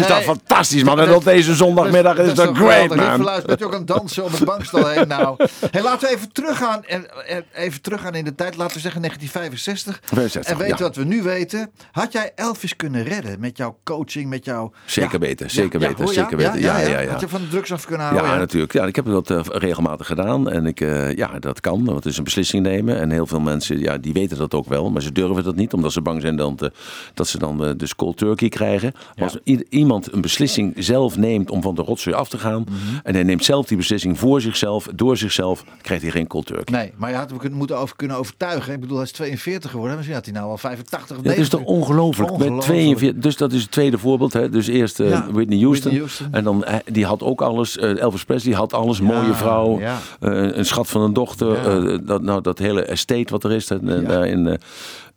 [0.10, 1.00] Dat fantastisch, man.
[1.00, 3.24] En op deze zondagmiddag is dat great, man.
[3.46, 5.08] Bent je ook aan het dansen op het bankstel heen?
[5.08, 5.36] Nou,
[5.72, 8.56] hey, laten we even teruggaan, en, en even teruggaan in de tijd.
[8.58, 10.00] Laten we zeggen 1965.
[10.04, 10.84] 65, en weten ja.
[10.84, 11.72] wat we nu weten.
[11.92, 14.72] Had jij Elvis kunnen redden met jouw coaching, met jouw...
[14.86, 16.60] Zeker weten, zeker weten, zeker weten.
[16.60, 17.12] Ja, ja, ja.
[17.12, 18.38] Had je van de drugs af kunnen Ja, houden?
[18.40, 18.74] natuurlijk.
[18.74, 20.50] Ja, ik heb dat eh, regelmatig gedaan.
[20.50, 21.86] En ik, eh, ja, dat kan.
[21.86, 23.00] Want het is een beslissing nemen.
[23.00, 24.90] En heel veel mensen, ja, die weten dat ook wel.
[24.90, 26.72] Maar ze durven dat niet, omdat ze bang zijn dan te-
[27.14, 28.92] dat ze dan eh, dus cold turkey krijgen.
[29.16, 29.66] Maar Als i-
[30.00, 32.62] iemand een beslissing zelf neemt om van de rotzooi af te gaan.
[32.62, 32.76] Mhm.
[33.04, 36.76] En hij neemt zelf die beslissing voor zichzelf, door zichzelf, krijgt hij geen cold turkey.
[36.78, 38.74] Nee, maar je had hem kunnen, moeten over, kunnen overtuigen.
[38.74, 39.96] Ik bedoel, hij is 42 geworden.
[39.96, 41.82] Misschien had hij nou al 85 of Dat is toch 90.
[41.90, 42.32] ongelooflijk?
[42.32, 42.78] Met Ongelooflijk.
[42.78, 44.34] 42, dus dat is het tweede voorbeeld.
[44.34, 44.50] Hè?
[44.50, 46.28] Dus eerst eh, Ja, Whitney, Houston, Whitney Houston.
[46.32, 47.78] En dan, eh, die had ook alles.
[47.78, 49.02] eh, Elvis Presley had alles.
[49.02, 49.80] mooie vrouw.
[49.80, 49.98] ja.
[50.20, 52.06] een schat van een dochter.
[52.06, 53.68] Dat, nou, dat hele estate wat er is.
[53.70, 53.78] Eh,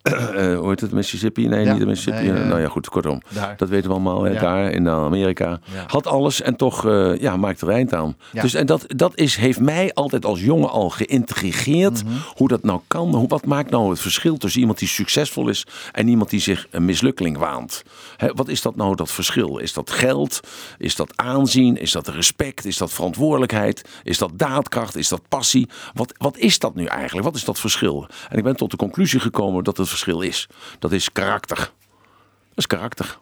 [0.03, 0.13] eh,
[0.51, 0.91] eh, hoe heet het?
[0.91, 1.47] Mississippi?
[1.47, 1.71] Nee, Ja.
[1.71, 2.27] niet de Mississippi.
[2.31, 3.21] Nee, eh, nou ja, goed, kortom.
[3.27, 3.53] daar.
[3.57, 4.27] Dat weten we allemaal.
[4.27, 4.39] Ja.
[4.39, 5.59] Daar in Amerika.
[5.73, 5.83] Ja.
[5.87, 8.15] Had alles en toch eh, ja, maakte er eind aan.
[8.31, 12.03] Dus, en dat, dat is, heeft mij altijd als jongen al geïntrigeerd.
[12.03, 12.13] Mhm.
[12.35, 13.15] Hoe dat nou kan.
[13.15, 16.67] Hoe, wat maakt nou het verschil tussen iemand die succesvol is en iemand die zich
[16.71, 17.83] een mislukkeling waant?
[18.17, 19.57] Hè, wat is dat nou dat verschil?
[19.57, 20.39] Is dat geld?
[20.77, 21.77] Is dat aanzien?
[21.77, 22.65] Is dat respect?
[22.65, 23.81] Is dat verantwoordelijkheid?
[24.03, 24.95] Is dat daadkracht?
[24.95, 25.69] Is dat passie?
[25.93, 27.25] Wat, wat is dat nu eigenlijk?
[27.25, 28.07] Wat is dat verschil?
[28.29, 30.47] En ik ben tot de conclusie gekomen dat het verschil is.
[30.79, 31.57] Dat is karakter.
[31.57, 33.17] Dat is karakter.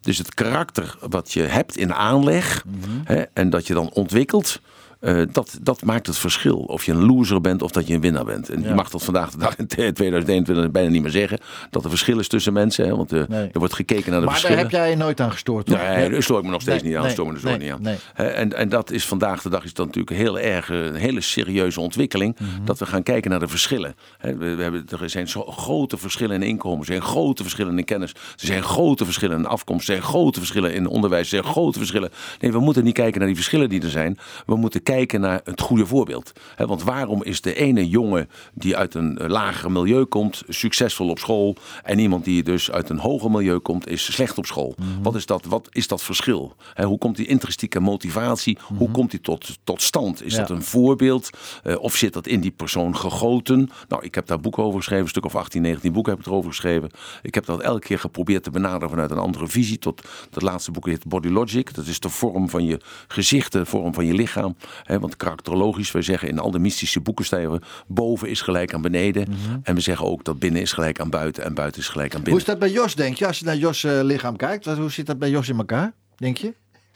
[0.00, 2.64] Dus het karakter wat je hebt in aanleg
[3.04, 4.60] hè, en dat je dan ontwikkelt,
[5.00, 6.58] eh, dat, dat maakt het verschil.
[6.58, 8.48] Of je een loser bent of dat je een winnaar bent.
[8.48, 11.38] En je mag dat vandaag de dag in 2021 bijna niet meer zeggen.
[11.70, 12.84] Dat er verschil is tussen mensen.
[12.86, 13.48] Hè, want eh, Nee.
[13.52, 14.58] er wordt gekeken naar de Maar daar verschillen.
[14.58, 15.78] heb jij nooit aan gestoord, toch?
[15.78, 17.10] Nee, daar stoor ik me nog steeds Nee, niet aan.
[17.10, 17.86] stoor me niet aan.
[18.14, 21.20] En, en dat is vandaag de dag is dat natuurlijk heel erg eh, een hele
[21.20, 22.36] serieuze ontwikkeling.
[22.38, 22.64] Mhm.
[22.64, 23.94] Dat we gaan kijken naar de verschillen.
[24.20, 26.78] We hebben, er zijn zo grote verschillen in inkomen.
[26.80, 28.10] Er zijn grote verschillen in kennis.
[28.12, 29.88] Er zijn grote verschillen in afkomst.
[29.88, 31.22] Er zijn grote verschillen in onderwijs.
[31.22, 32.10] Er zijn grote verschillen.
[32.40, 34.18] Nee, we moeten niet kijken naar die verschillen die er zijn.
[34.46, 36.32] We moeten kijken naar het goede voorbeeld.
[36.56, 41.18] Want waarom is de ene jongen die uit een eh, lager milieu komt, succesvol op
[41.18, 41.56] school.
[41.82, 44.74] En iemand die dus uit een hoger milieu komt, is slecht op school.
[45.02, 46.54] Wat, is dat, wat is dat verschil?
[46.82, 50.24] Hoe komt die intrinsieke motivatie, hoe komt die tot, tot stand?
[50.24, 50.38] Is Ja.
[50.40, 51.30] dat een voorbeeld?
[51.62, 53.70] Eh, of zit dat in die persoon gegoten?
[53.88, 56.26] Nou, ik heb daar boeken over geschreven, een stuk of 18, 19 boeken heb ik
[56.26, 56.90] erover geschreven.
[57.22, 59.78] Ik heb dat elke keer geprobeerd te benaderen vanuit een andere visie.
[59.78, 61.74] Tot dat laatste boek heet Body Logic.
[61.74, 64.56] Dat is de vorm van je gezicht, de vorm van je lichaam.
[64.84, 69.28] Hè, want karakterologisch, wij zeggen in al de mystische boeken boven is gelijk aan beneden.
[69.62, 72.20] En we zeggen ook dat binnen is gelijk aan buiten en buiten is gelijk aan
[72.20, 72.30] Mhm.
[72.30, 72.54] Hoe binnen.
[72.54, 73.26] is dat bij Jos, denk je?
[73.26, 75.92] Als je naar Jos' eh, lichaam kijkt, hoe zit dat bij Jos in elkaar?
[76.16, 76.54] Denk je?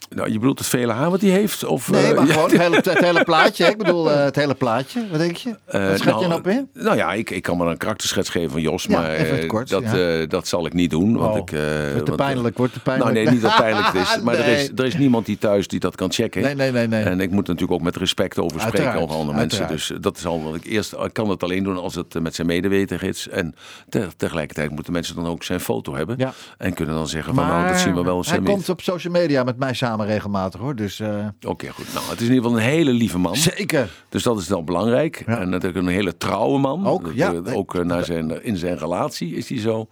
[0.08, 1.64] Nou, je bedoelt het vele haar wat hij heeft?
[1.64, 3.64] Of, Nee, eh, maar gewoon het hele, het hele plaatje.
[3.66, 5.06] Ik bedoel, eh, het hele plaatje.
[5.10, 5.56] Wat denk je?
[5.64, 6.68] Eh, Wat schat je nou, nou op in?
[6.72, 9.82] Nou ja, ik, ik kan maar een karakterschets geven van Jos, Ja, maar kort, dat,
[9.82, 10.26] ja.
[10.26, 11.16] dat zal ik niet doen.
[11.16, 11.50] Want Oh, ik,
[11.92, 13.12] Wordt te pijnlijk, wordt te pijnlijk.
[13.12, 14.18] Nou nee, niet dat pijnlijk het is.
[14.22, 16.42] Maar er, is, er is niemand die thuis die dat kan checken.
[16.42, 17.02] Nee, nee, nee, nee.
[17.04, 19.68] En ik moet natuurlijk ook met respect over spreken Uiteraard, over andere mensen.
[19.68, 22.34] Dus dat is al wat ik eerst ik kan het alleen doen als het met
[22.34, 23.28] zijn medeweten is.
[23.28, 23.54] En
[23.88, 26.14] te- tegelijkertijd moeten mensen dan ook zijn foto hebben.
[26.18, 26.32] Ja.
[26.58, 28.24] En kunnen dan zeggen van nou, dat zien we wel.
[28.26, 30.76] hij komt op social media met mij samen regelmatig hoor.
[30.76, 31.94] Dus eh, Oké, goed.
[31.94, 33.36] Nou, het is in ieder geval een hele lieve man.
[33.36, 33.90] zeker.
[34.08, 35.22] Dus dat is dan belangrijk.
[35.26, 35.38] Ja.
[35.40, 36.86] En natuurlijk een hele trouwe man.
[36.86, 37.32] Ook, ja.
[37.52, 39.88] ook eh, naar zijn, in zijn relatie is hij zo.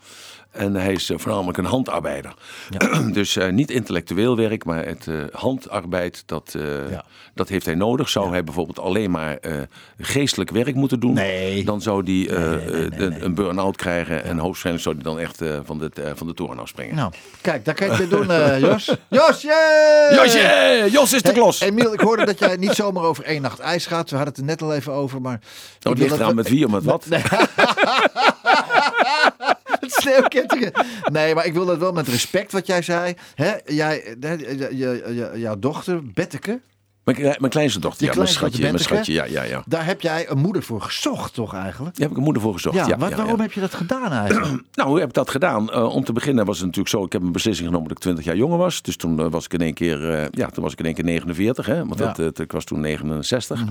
[0.52, 2.34] En hij is eh, voornamelijk een handarbeider.
[3.12, 7.04] dus eh, niet intellectueel werk, maar het eh, handarbeid, dat, eh, Ja.
[7.34, 8.08] dat heeft hij nodig.
[8.08, 9.52] Zou hij bijvoorbeeld alleen maar eh,
[9.98, 11.64] geestelijk werk moeten doen, Nee.
[11.64, 14.24] dan zou hij nee, nee, nee, een- een burn-out krijgen.
[14.24, 16.94] En hoogstwaarschijnlijk zou hij dan echt eh, van, de, eh, van de toren afspringen.
[16.94, 18.94] Nou, kijk, daar kan je het doen, eh, Jos.
[19.08, 20.14] Jos, yeah!
[20.14, 20.86] Josje!
[20.90, 21.58] Jos is de klos!
[21.60, 24.10] Hey, Emiel, ik hoorde dat jij niet zomaar over één nacht ijs gaat.
[24.10, 25.40] We hadden het er net al even over, maar...
[25.42, 25.42] Oh,
[25.80, 27.06] ik het ligt eraan met wie of met wat?
[30.02, 30.72] Sneeuwkettingen.
[31.12, 33.14] Nee, maar ik wil dat wel met respect wat jij zei.
[33.34, 33.52] Hè?
[33.66, 34.16] Jij,
[35.34, 36.60] jouw dochter, Betteke,
[37.04, 39.62] Mijn, mijn kleinste dochter, ja, mijn schatje, mijn schatje, ja, ja, ja.
[39.66, 41.94] daar heb jij een moeder voor gezocht, toch eigenlijk?
[41.94, 42.76] Daar heb ik een moeder voor gezocht.
[42.76, 44.62] Ja, Ja, wat, ja, waarom heb je dat gedaan eigenlijk?
[44.74, 45.70] Nou, hoe heb ik dat gedaan?
[45.70, 47.04] Eh, om te beginnen was het natuurlijk zo.
[47.04, 48.82] Ik heb een beslissing genomen dat ik 20 jaar jonger was.
[48.82, 50.94] Dus toen eh, was ik in één keer, eh, ja, toen was ik in één
[50.94, 51.66] keer 49.
[51.66, 51.86] Hè?
[51.86, 52.00] Want.
[52.00, 53.62] Mhm, dat, ik was toen 69.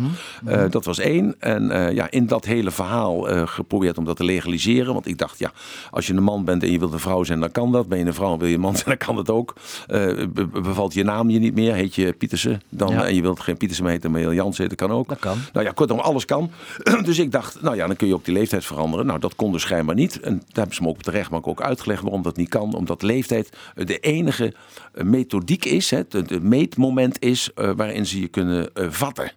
[0.46, 1.36] Eh, dat was één.
[1.39, 4.94] En ja, in dat hele verhaal geprobeerd om dat te legaliseren.
[4.94, 5.52] Want ik dacht, ja,
[5.91, 7.88] als je een man bent en je wilt een vrouw zijn, dan kan dat.
[7.88, 9.54] Ben je een vrouw en wil je een man zijn, dan kan dat ook.
[9.88, 12.62] Be- bevalt je naam je niet meer, heet je Pietersen.
[12.70, 12.94] Dan.
[12.94, 15.10] En je wilt geen Pietersen heten, maar je Jans heten, kan ook.
[15.10, 15.38] Dat kan.
[15.54, 16.52] Nou ja, kortom, alles kan.
[17.04, 19.06] dus ik dacht, nou ja, dan kun je ook die leeftijd veranderen.
[19.06, 20.20] Nou, dat kon dus schijnbaar niet.
[20.20, 22.74] En daar hebben ze me ook op de rechtbank ook uitgelegd waarom dat niet kan.
[22.74, 24.54] Omdat leeftijd de enige
[24.94, 29.32] methodiek is, het meetmoment is eh, waarin ze je kunnen eh, vatten.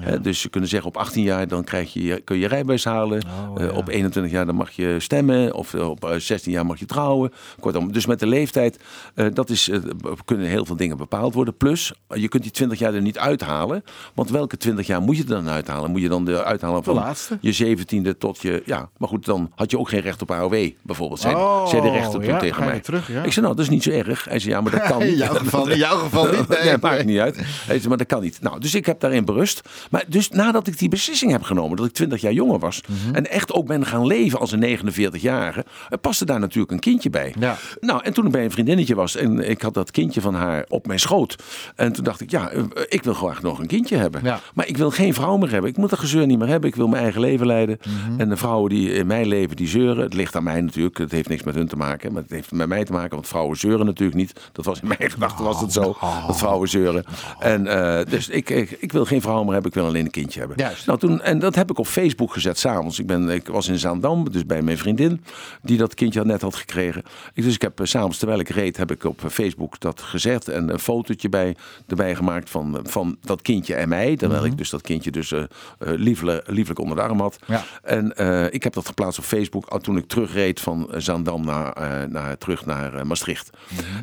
[0.00, 3.22] Hè, dus ze kunnen zeggen op 18 jaar dan krijg je, kun je rijbewijs halen.
[3.26, 3.72] Oh, Eh, ja.
[3.76, 5.54] Op 21 jaar dan mag je stemmen.
[5.54, 7.32] Of eh, op eh, 16 jaar mag je trouwen.
[7.60, 8.78] Kortom, dus met de leeftijd
[9.14, 9.78] eh, dat is, eh,
[10.24, 11.56] kunnen heel veel dingen bepaald worden.
[11.56, 13.84] Plus, eh, je kunt die 20 jaar er niet uithalen.
[14.14, 15.90] Want welke 20 jaar moet je er dan uithalen?
[15.90, 18.62] Moet je dan de uithalen van je 17e tot je...
[18.64, 21.20] Ja, maar goed, dan had je ook geen recht op AOW bijvoorbeeld.
[21.20, 22.80] Zei, Oh, zei de rechter toen ja, tegen mij.
[22.80, 23.22] terug, ja.
[23.22, 24.24] Ik zei, nou, dat is niet zo erg.
[24.24, 25.08] Hij zei, ja, maar dat kan niet.
[25.08, 26.48] In jouw geval, in jouw geval niet.
[26.48, 27.36] Nee, Nee, maakt niet uit.
[27.36, 28.40] Hij zei, maar dat kan niet.
[28.40, 29.68] Nou, dus ik heb daarin berust.
[29.90, 32.80] Maar dus nadat ik die beslissing heb genomen, dat ik 20 jaar jonger was.
[32.86, 33.14] Mhm.
[33.14, 35.64] En echt ook ben gaan leven als een 49-jarige.
[35.88, 37.34] eh, paste daar natuurlijk een kindje bij.
[37.38, 37.56] Ja.
[37.80, 40.64] Nou, en toen ik bij een vriendinnetje was en ik had dat kindje van haar
[40.68, 41.36] op mijn schoot.
[41.74, 44.20] En toen dacht ik, ja, eh, ik wil graag nog een kindje hebben.
[44.24, 44.40] Ja.
[44.54, 45.70] Maar ik wil geen vrouw meer hebben.
[45.70, 46.68] Ik moet dat gezeur niet meer hebben.
[46.70, 47.78] Ik wil mijn eigen leven leiden.
[47.86, 48.20] Mhm.
[48.20, 50.02] En de vrouwen die in mijn leven, die zeuren.
[50.02, 50.98] Het ligt aan mij natuurlijk.
[50.98, 52.12] Het heeft niks met hun te maken.
[52.12, 53.14] Maar het heeft met mij te maken.
[53.14, 54.40] Want vrouwen zeuren natuurlijk niet.
[54.52, 55.96] Dat was in mijn gedachten was het zo.
[56.26, 57.04] Dat vrouwen zeuren.
[57.38, 59.65] En eh, dus ik, ik, ik wil geen vrouw meer hebben.
[59.66, 60.58] Ik wil alleen een kindje hebben.
[60.58, 60.86] Juist.
[60.86, 62.98] Nou, toen, en dat heb ik op Facebook gezet s'avonds.
[62.98, 65.24] Ik, ben, ik was in Zaandam, dus bij mijn vriendin.
[65.62, 67.02] Die dat kindje net had gekregen.
[67.34, 70.48] Ik, dus ik heb eh, s'avonds, terwijl ik reed, heb ik op Facebook dat gezet.
[70.48, 71.56] En een fotootje bij,
[71.86, 74.16] erbij gemaakt van, van dat kindje en mij.
[74.16, 75.46] Terwijl ik dus dat kindje dus eh, eh,
[75.78, 77.38] liefelijk, liefelijk onder de arm had.
[77.46, 77.64] Ja.
[77.82, 81.44] En eh, ik heb dat geplaatst op Facebook al toen ik terugreed van eh, Zaandam
[81.44, 83.50] naar, eh, naar, terug naar eh, Maastricht.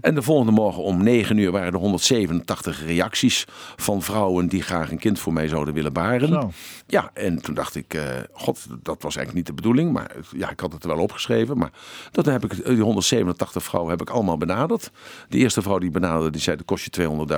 [0.01, 3.45] En de volgende morgen om 9 uur waren er 187 reacties
[3.75, 6.27] van vrouwen die graag een kind voor voor mij zouden willen baren.
[6.27, 6.51] Zo.
[6.87, 8.01] Ja, en toen dacht ik, eh,
[8.31, 9.91] god, dat was eigenlijk niet de bedoeling.
[9.91, 11.57] Maar ja, ik had het er wel opgeschreven.
[11.57, 11.71] Maar
[12.11, 14.91] dat heb ik, die 187 vrouwen heb ik allemaal benaderd.
[15.29, 16.91] De eerste vrouw die benaderde, die zei, dat kost je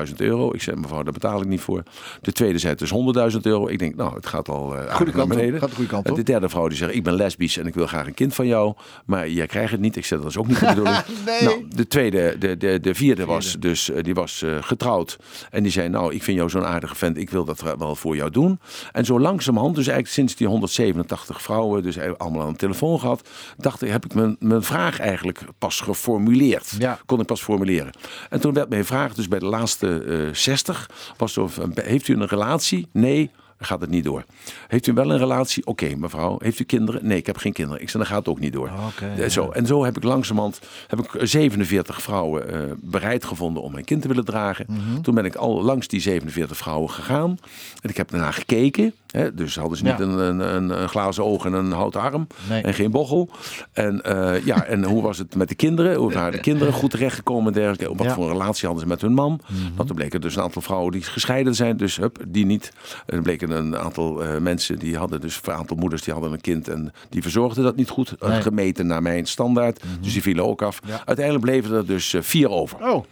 [0.10, 0.54] 200.000 euro.
[0.54, 1.84] Ik zei, mevrouw, daar betaal ik niet voor.
[2.22, 2.92] De tweede zei, het is
[3.34, 3.68] 100.000 euro.
[3.68, 5.30] Ik denk, nou, het gaat al eh, aardig naar kant op.
[5.30, 5.60] beneden.
[5.60, 6.18] Gaat de goede kant En op.
[6.18, 8.48] De derde vrouw die zegt, ik ben lesbisch en ik wil graag een kind van
[8.48, 8.74] jou.
[9.06, 9.96] Maar jij krijgt het niet.
[9.96, 11.04] Ik zei, dat is ook niet de bedoeling.
[11.26, 11.44] Nee.
[11.44, 15.18] Nou, de tweede, de, de, de vierde was dus, eh, die was eh, getrouwd.
[15.52, 17.18] En die zei, nou, ik vind jou zo'n aardige vent.
[17.18, 18.60] Ik wil dat wel voor jou doen.
[18.92, 23.30] En zo langzamerhand, dus eigenlijk sinds die 187 vrouwen, dus allemaal aan de telefoon gehad,
[23.58, 26.76] dacht ik, heb ik mijn, mijn vraag eigenlijk pas geformuleerd.
[26.78, 27.00] Ja.
[27.06, 27.94] Kon ik pas formuleren.
[28.30, 32.08] En toen werd mijn vraag, dus bij de laatste eh 60, was zo, van, heeft
[32.08, 32.88] u een relatie?
[32.92, 33.32] Nee.
[33.58, 34.24] Dan gaat het niet door.
[34.68, 35.66] Heeft u wel een relatie?
[35.66, 36.38] Oké, mevrouw.
[36.42, 37.08] Heeft u kinderen?
[37.08, 37.82] Nee, ik heb geen kinderen.
[37.82, 38.72] Ik zei, dan gaat het ook niet door.
[39.18, 39.50] Eh, zo.
[39.50, 44.02] En zo heb ik langzamerhand heb ik 47 vrouwen eh, bereid gevonden om mijn kind
[44.02, 44.66] te willen dragen.
[44.70, 45.02] Mhm.
[45.02, 47.38] Toen ben ik al langs die 47 vrouwen gegaan.
[47.82, 48.94] En ik heb daarna gekeken.
[49.36, 50.04] Dus hadden ze niet Ja.
[50.04, 52.28] een, een, een, glazen oog en een houten arm.
[52.50, 52.62] Nee.
[52.62, 53.30] En geen bochel.
[53.74, 55.96] En, eh, ja, en hoe was het met de kinderen?
[55.96, 57.48] Hoe waren de kinderen goed terechtgekomen?
[57.48, 57.88] en Dergelijke.
[57.96, 58.06] Wat Ja.
[58.06, 58.14] Mhm.
[58.16, 59.40] voor een relatie hadden ze met hun man?
[59.76, 61.78] Want er bleken dus een aantal vrouwen die gescheiden zijn.
[61.78, 62.72] Dus hup, die niet.
[63.06, 66.42] Er bleken een aantal eh, mensen die hadden dus een aantal moeders die hadden een
[66.42, 68.16] kind en die verzorgden dat niet goed.
[68.20, 68.42] eh, Nee.
[68.42, 69.84] Gemeten naar mijn standaard.
[70.02, 70.80] Dus die vielen ook af.
[70.88, 71.02] Ja.
[71.06, 72.78] Uiteindelijk bleven er dus vier over.
[72.88, 73.04] Oh,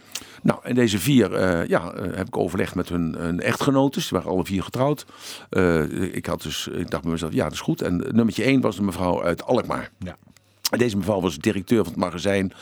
[0.44, 4.00] Nou, en deze vier eh, ja, eh, heb ik overlegd met hun, hun echtgenoten.
[4.00, 5.06] Die waren alle vier getrouwd.
[5.50, 7.82] Eh, ik, had dus, ik dacht bij mezelf, ja, dat is goed.
[7.82, 9.90] En nummertje één was de mevrouw uit Alkmaar.
[9.98, 10.16] ja.
[10.70, 12.52] Deze mevrouw was directeur van het magazijn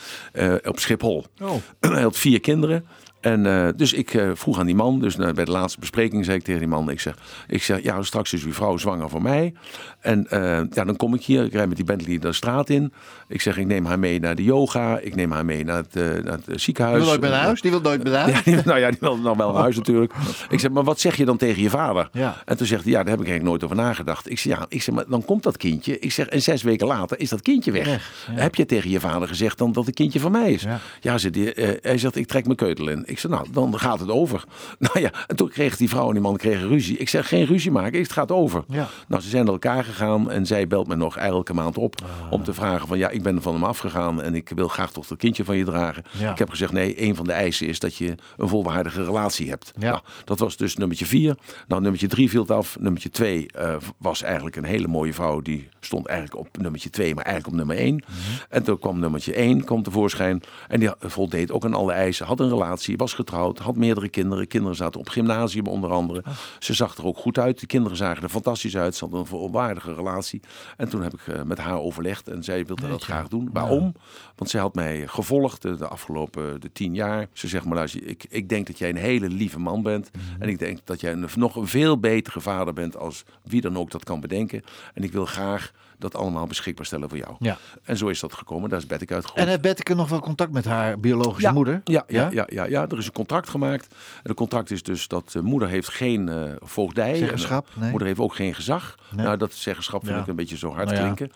[0.63, 1.25] op Schiphol.
[1.41, 1.53] Oh.
[1.79, 2.85] Hij had vier kinderen.
[3.21, 6.59] En dus ik vroeg aan die man, dus bij de laatste bespreking zei ik tegen
[6.59, 7.17] die man, ik zeg,
[7.47, 9.53] ik zeg ja, straks is uw vrouw zwanger voor mij.
[9.99, 10.27] En
[10.69, 12.93] ja, dan kom ik hier, ik rijd met die Bentley de straat in.
[13.33, 15.95] Ik zeg, ik neem haar mee naar de yoga, ik neem haar mee naar het,
[15.95, 16.95] eh, naar het ziekenhuis.
[16.97, 17.61] Die wil nooit meer naar huis.
[17.61, 18.35] Die wil nooit meer naar huis.
[18.35, 20.13] Ja, die- nou ja, die wilde nog wel naar huis natuurlijk.
[20.49, 22.09] Ik zeg, maar wat zeg je dan tegen je vader?
[22.11, 22.35] Ja.
[22.45, 24.29] En toen zegt hij, ja, daar heb ik eigenlijk nooit over nagedacht.
[24.29, 25.99] Ik zeg, ja, ik zeg, maar dan komt dat kindje.
[25.99, 27.87] Ik zeg, en zes weken later is dat kindje weg.
[27.87, 27.97] Ja.
[28.41, 30.61] Heb je tegen je vader gezegd dan dat het kindje van mij is?
[30.61, 30.79] Ja.
[31.01, 33.03] Ja, zegt hij, eh, hij zegt, ik trek mijn keutel in.
[33.05, 34.43] Ik zeg, nou, dan gaat het over.
[34.79, 36.97] Nou ja, en toen kreeg die vrouw en die man kregen ruzie.
[36.97, 38.63] Ik zeg, geen ruzie maken, het gaat over.
[38.67, 38.87] Ja.
[39.07, 42.31] Nou, ze zijn naar elkaar gegaan en zij belt me nog elke maand op Ah.
[42.31, 45.07] om te vragen van, ja, ik ben van hem afgegaan en ik wil graag toch
[45.07, 46.03] dat kindje van je dragen.
[46.11, 46.31] Ja.
[46.31, 49.73] Ik heb gezegd, nee, een van de eisen is dat je een volwaardige relatie hebt.
[49.77, 49.89] Ja.
[49.89, 51.37] Nou, dat was dus nummertje vier.
[51.67, 52.77] Nou, nummertje drie viel het af.
[52.79, 55.41] Nummertje twee eh, was eigenlijk een hele mooie vrouw.
[55.41, 57.95] Die stond eigenlijk op nummertje twee, maar eigenlijk op nummer één.
[57.95, 58.43] Mhm.
[58.49, 60.43] En toen kwam nummertje één kwam tevoorschijn.
[60.67, 62.25] En die voldeed ook aan alle eisen.
[62.25, 64.47] Had een relatie, was getrouwd, had meerdere kinderen.
[64.47, 66.23] Kinderen zaten op gymnasium onder andere.
[66.59, 67.59] Ze zag er ook goed uit.
[67.59, 68.95] Die kinderen zagen er fantastisch uit.
[68.95, 70.41] Ze hadden een volwaardige relatie.
[70.77, 72.27] En toen heb ik eh, met haar overlegd.
[72.27, 73.49] En zij wilde dat graag doen.
[73.53, 73.93] Waarom?
[74.35, 77.27] Want zij had mij gevolgd de, afgelopen de tien jaar.
[77.33, 80.11] Ze zegt maar, luister, ik, ik denk dat jij een hele lieve man bent.
[80.11, 80.41] Mhm.
[80.41, 83.77] En ik denk dat jij een, nog een veel betere vader bent als wie dan
[83.77, 84.63] ook dat kan bedenken.
[84.93, 85.71] En ik wil graag
[86.03, 87.35] dat allemaal beschikbaar stellen voor jou.
[87.39, 87.57] Ja.
[87.83, 88.69] En zo is dat gekomen.
[88.69, 89.43] Daar is Betty uitgegroeid.
[89.45, 91.81] En heeft Betteke nog wel contact met haar biologische moeder?
[91.83, 93.87] Ja, ja, ja, ja, ja, er is een contract gemaakt.
[93.91, 97.15] En het contract is dus dat de moeder heeft geen eh voogdij.
[97.15, 97.89] Zeggenschap, En de nee.
[97.89, 98.97] Moeder heeft ook geen gezag.
[99.15, 99.25] Nee.
[99.25, 101.31] Nou, dat zeggenschap vind ik een beetje zo hard Nou klinken.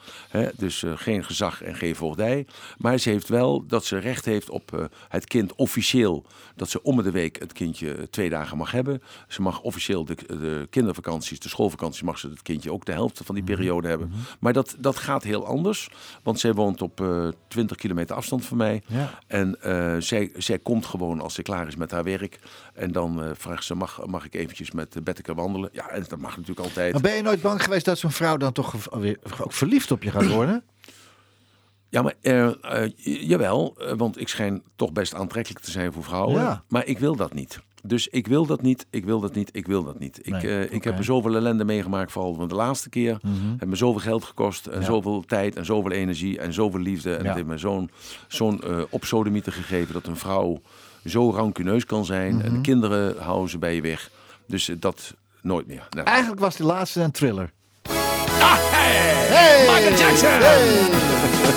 [0.56, 2.46] Dus eh, geen gezag en geen voogdij.
[2.78, 6.26] Maar ze heeft wel dat ze recht heeft op eh, het kind officieel.
[6.56, 9.02] Dat ze om de week het kindje eh, twee dagen mag hebben.
[9.28, 13.22] Ze mag officieel de, de kindervakanties, de schoolvakanties, mag ze het kindje ook de helft
[13.26, 13.54] van die Mhm.
[13.54, 14.12] periode hebben.
[14.40, 15.90] Maar dat, dat gaat heel anders.
[16.24, 18.82] Want zij woont op eh 20 kilometer afstand van mij.
[18.88, 19.20] Ja.
[19.28, 22.40] En eh, zij, zij komt gewoon als ze klaar is met haar werk.
[22.74, 25.70] En dan eh, vraagt ze, mag, mag ik eventjes met uh, Betteke wandelen?
[25.72, 26.94] Ja, en dat mag natuurlijk altijd.
[26.94, 30.04] Maar ben je nooit bang geweest dat zo'n vrouw dan toch weer- ook verliefd op
[30.04, 30.64] je gaat worden?
[31.90, 32.14] Ja, maar
[33.04, 36.42] jawel, want ik schijn toch best aantrekkelijk te zijn voor vrouwen.
[36.42, 36.64] Ja.
[36.68, 37.60] Maar ik wil dat niet.
[37.84, 40.20] Dus ik wil dat niet, ik wil dat niet, ik wil dat niet.
[40.22, 40.72] Ik, Nee, eh, ik.
[40.74, 40.88] Mhm.
[40.88, 43.18] heb er zoveel ellende meegemaakt, vooral van de laatste keer.
[43.58, 44.86] Het me zoveel geld gekost en Ja.
[44.86, 47.12] zoveel tijd en zoveel energie en zoveel liefde.
[47.16, 47.26] En Ja.
[47.28, 47.90] het heeft me zo'n
[48.28, 50.62] zo'n opsodemieter gegeven dat een vrouw
[51.06, 52.36] zo rancuneus kan zijn.
[52.36, 52.46] Mhm.
[52.46, 54.10] En de kinderen houden ze bij je weg.
[54.48, 55.88] Dus eh, dat nooit meer.
[55.90, 57.52] Nou, Eigenlijk was die laatste een thriller.
[59.68, 60.30] Michael Jackson!
[60.30, 61.57] It's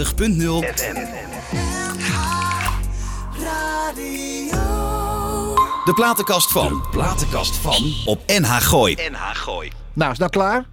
[0.00, 0.32] FM.
[5.84, 6.84] De platenkast van.
[6.90, 7.92] platenkast van.
[8.04, 8.94] Op NH Gooi.
[9.10, 9.72] NH Gooi.
[9.92, 10.64] Nou, is nou klaar?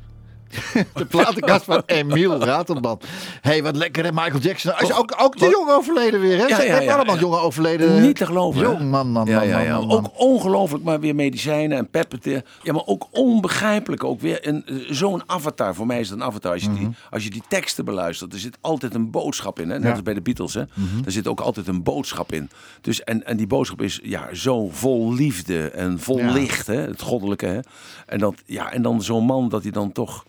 [0.93, 3.05] De platenkast van Emiel Ratelband.
[3.49, 4.73] Hé, hey, wat lekker hè, Michael Jackson.
[4.79, 6.63] Is ook, ook de jongen overleden weer, hè?
[6.63, 8.01] Ja, allemaal jongen overleden.
[8.01, 8.61] Niet te geloven.
[8.61, 9.79] Jong, man, man, man, ja, ja, ja.
[9.79, 9.91] man.
[9.91, 12.43] Ook ongelooflijk, maar weer medicijnen en pepperteer.
[12.63, 14.03] Ja, maar ook onbegrijpelijk.
[14.03, 15.75] Ook weer een, eh, zo'n avatar.
[15.75, 16.51] Voor mij is het een avatar.
[16.51, 19.69] Als je, die, als je die teksten beluistert, er zit altijd een boodschap in.
[19.69, 19.73] Hè?
[19.73, 19.87] Net Mhm.
[19.87, 19.95] Mhm.
[19.95, 20.53] als bij de Beatles.
[20.53, 20.61] Hè?
[21.05, 22.49] Er zit ook altijd een boodschap in.
[22.81, 26.67] Dus, en, en die boodschap is ja, zo vol liefde en vol licht.
[26.67, 26.75] Hè?
[26.81, 27.45] Het goddelijke.
[27.45, 27.59] Hè?
[28.05, 30.25] En, dat, ja, en dan zo'n man dat hij dan toch...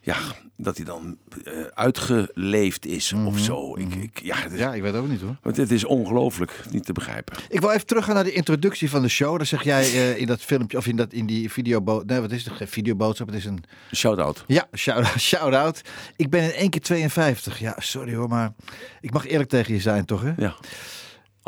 [0.00, 0.16] Ja,
[0.56, 3.76] dat hij dan eh, uitgeleefd is of zo.
[3.76, 4.56] Ik, ik, ja, is, Mhm.
[4.56, 5.36] Ja, ik weet ook niet hoor.
[5.42, 7.36] want het is ongelooflijk niet te begrijpen.
[7.48, 9.36] Ik wil even teruggaan naar de introductie van de show.
[9.36, 12.08] Dan zeg jij eh, in dat filmpje, of in, dat, in die videoboodschap.
[12.10, 12.54] Nee, wat is het?
[12.54, 13.64] Geen videoboodschap, het is een...
[13.94, 14.44] Shout-out.
[14.46, 15.20] Ja, shout-out.
[15.30, 15.80] shout-out.
[16.16, 17.58] Ik ben in één keer 52.
[17.58, 18.52] Ja, sorry hoor, maar
[19.00, 20.32] ik mag eerlijk tegen je zijn, toch hè?
[20.36, 20.54] Ja.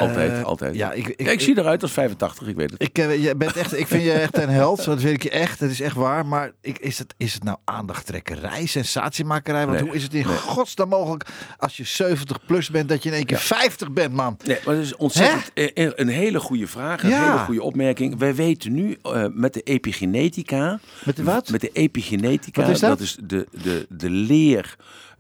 [0.01, 0.75] Altijd, Eh, altijd.
[0.75, 2.83] ja, ik- ik- Ja, ik zie eruit als 85, ik weet het.
[2.83, 5.31] Ik, eh, je bent echt, ik vind je echt een held, dat weet ik je
[5.31, 5.61] echt.
[5.61, 6.27] Het is echt waar.
[6.27, 9.67] Maar ik, is, het, is het nou aandachttrekkerij, sensatiemakerij?
[9.67, 9.87] Want Nee.
[9.89, 11.25] hoe is het in godsnaam mogelijk
[11.59, 14.37] als je 70 plus bent, dat je in één keer 50 bent, man?
[14.45, 15.51] Nee, maar dat is ontzettend
[16.01, 17.31] een hele goede vraag, een Ja.
[17.33, 18.19] hele goede opmerking.
[18.19, 20.79] Wij weten nu eh, met de epigenetica...
[21.05, 21.49] Met de wat?
[21.51, 23.01] Met de epigenetica, Wat is dat?
[23.01, 24.77] is de, de, de leer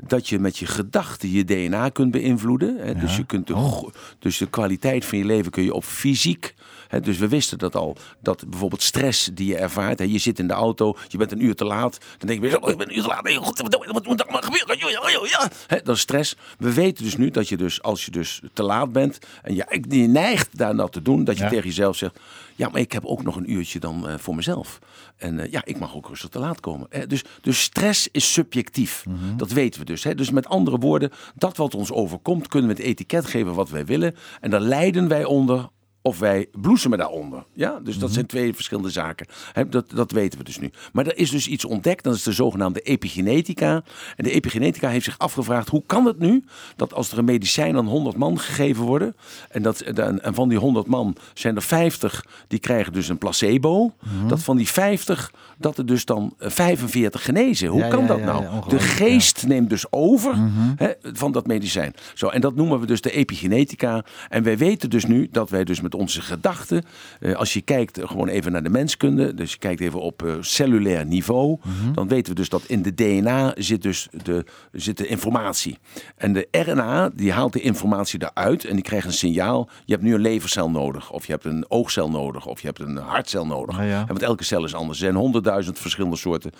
[0.06, 2.76] dat je met je gedachten je DNA kunt beïnvloeden.
[2.78, 2.94] Hè?
[2.94, 3.88] Dus, je kunt de, Oh.
[4.18, 6.54] dus de kwaliteit van je leven kun je op fysiek...
[6.88, 7.00] Hè?
[7.00, 9.98] Dus we wisten dat al, dat bijvoorbeeld stress die je ervaart...
[9.98, 10.04] Hè?
[10.04, 11.98] Je zit in de auto, je bent een uur te laat.
[12.18, 13.22] Dan denk je, oh, ik ben een uur te laat.
[13.22, 14.78] Nee, God, wat, moet er maar gebeuren?
[14.78, 15.50] Ja, ja, ja, ja.
[15.66, 15.80] Hè?
[15.82, 16.36] Dat is stress.
[16.58, 19.18] We weten dus nu dat je dus, als je dus te laat bent...
[19.42, 21.48] en je, je neigt daar nou te doen, dat je Ja.
[21.48, 22.18] tegen jezelf zegt...
[22.60, 24.78] ja, maar ik heb ook nog een uurtje dan eh, voor mezelf.
[25.16, 26.86] En eh, ja, ik mag ook rustig te laat komen.
[26.90, 27.06] Hè?
[27.06, 29.04] Dus, dus stress is subjectief.
[29.06, 29.36] Mhm.
[29.36, 30.04] Dat weten we dus.
[30.04, 30.14] Hè?
[30.14, 32.48] Dus met andere woorden, dat wat ons overkomt...
[32.48, 34.14] kunnen we het etiket geven wat wij willen.
[34.40, 35.68] En daar lijden wij onder
[36.02, 37.44] of wij bloesemen daaronder.
[37.52, 37.80] Ja?
[37.82, 39.26] Dus dat zijn twee verschillende zaken.
[39.68, 40.70] Dat, dat weten we dus nu.
[40.92, 43.82] Maar er is dus iets ontdekt, dat is de zogenaamde epigenetica.
[44.16, 46.44] En de epigenetica heeft zich afgevraagd, hoe kan het nu
[46.76, 49.16] dat als er een medicijn aan 100 man gegeven worden,
[49.48, 53.18] en, dat, en en van die 100 man zijn er 50 die krijgen dus een
[53.18, 53.92] placebo,
[54.26, 57.68] dat van die 50 dat er dus dan eh, 45 genezen.
[57.68, 58.68] Hoe Ja, kan ja, dat ja, nou?
[58.68, 60.34] de geest neemt dus over
[60.76, 61.94] hè, van dat medicijn.
[62.14, 64.04] Zo, en dat noemen we dus de epigenetica.
[64.28, 66.84] En wij weten dus nu dat wij dus met onze gedachten,
[67.20, 70.22] eh, als je kijkt eh, gewoon even naar de menskunde, dus je kijkt even op
[70.22, 71.58] eh, cellulair niveau,
[71.94, 75.78] dan weten we dus dat in de DNA zit dus de, zit de informatie.
[76.16, 79.68] En de RNA die haalt de informatie eruit en die krijgt een signaal.
[79.84, 82.80] Je hebt nu een levercel nodig, of je hebt een oogcel nodig, of je hebt
[82.80, 83.78] een hartcel nodig.
[83.78, 84.00] Ah, ja.
[84.00, 84.98] En want elke cel is anders.
[84.98, 86.50] Er zijn honderdduizend verschillende soorten.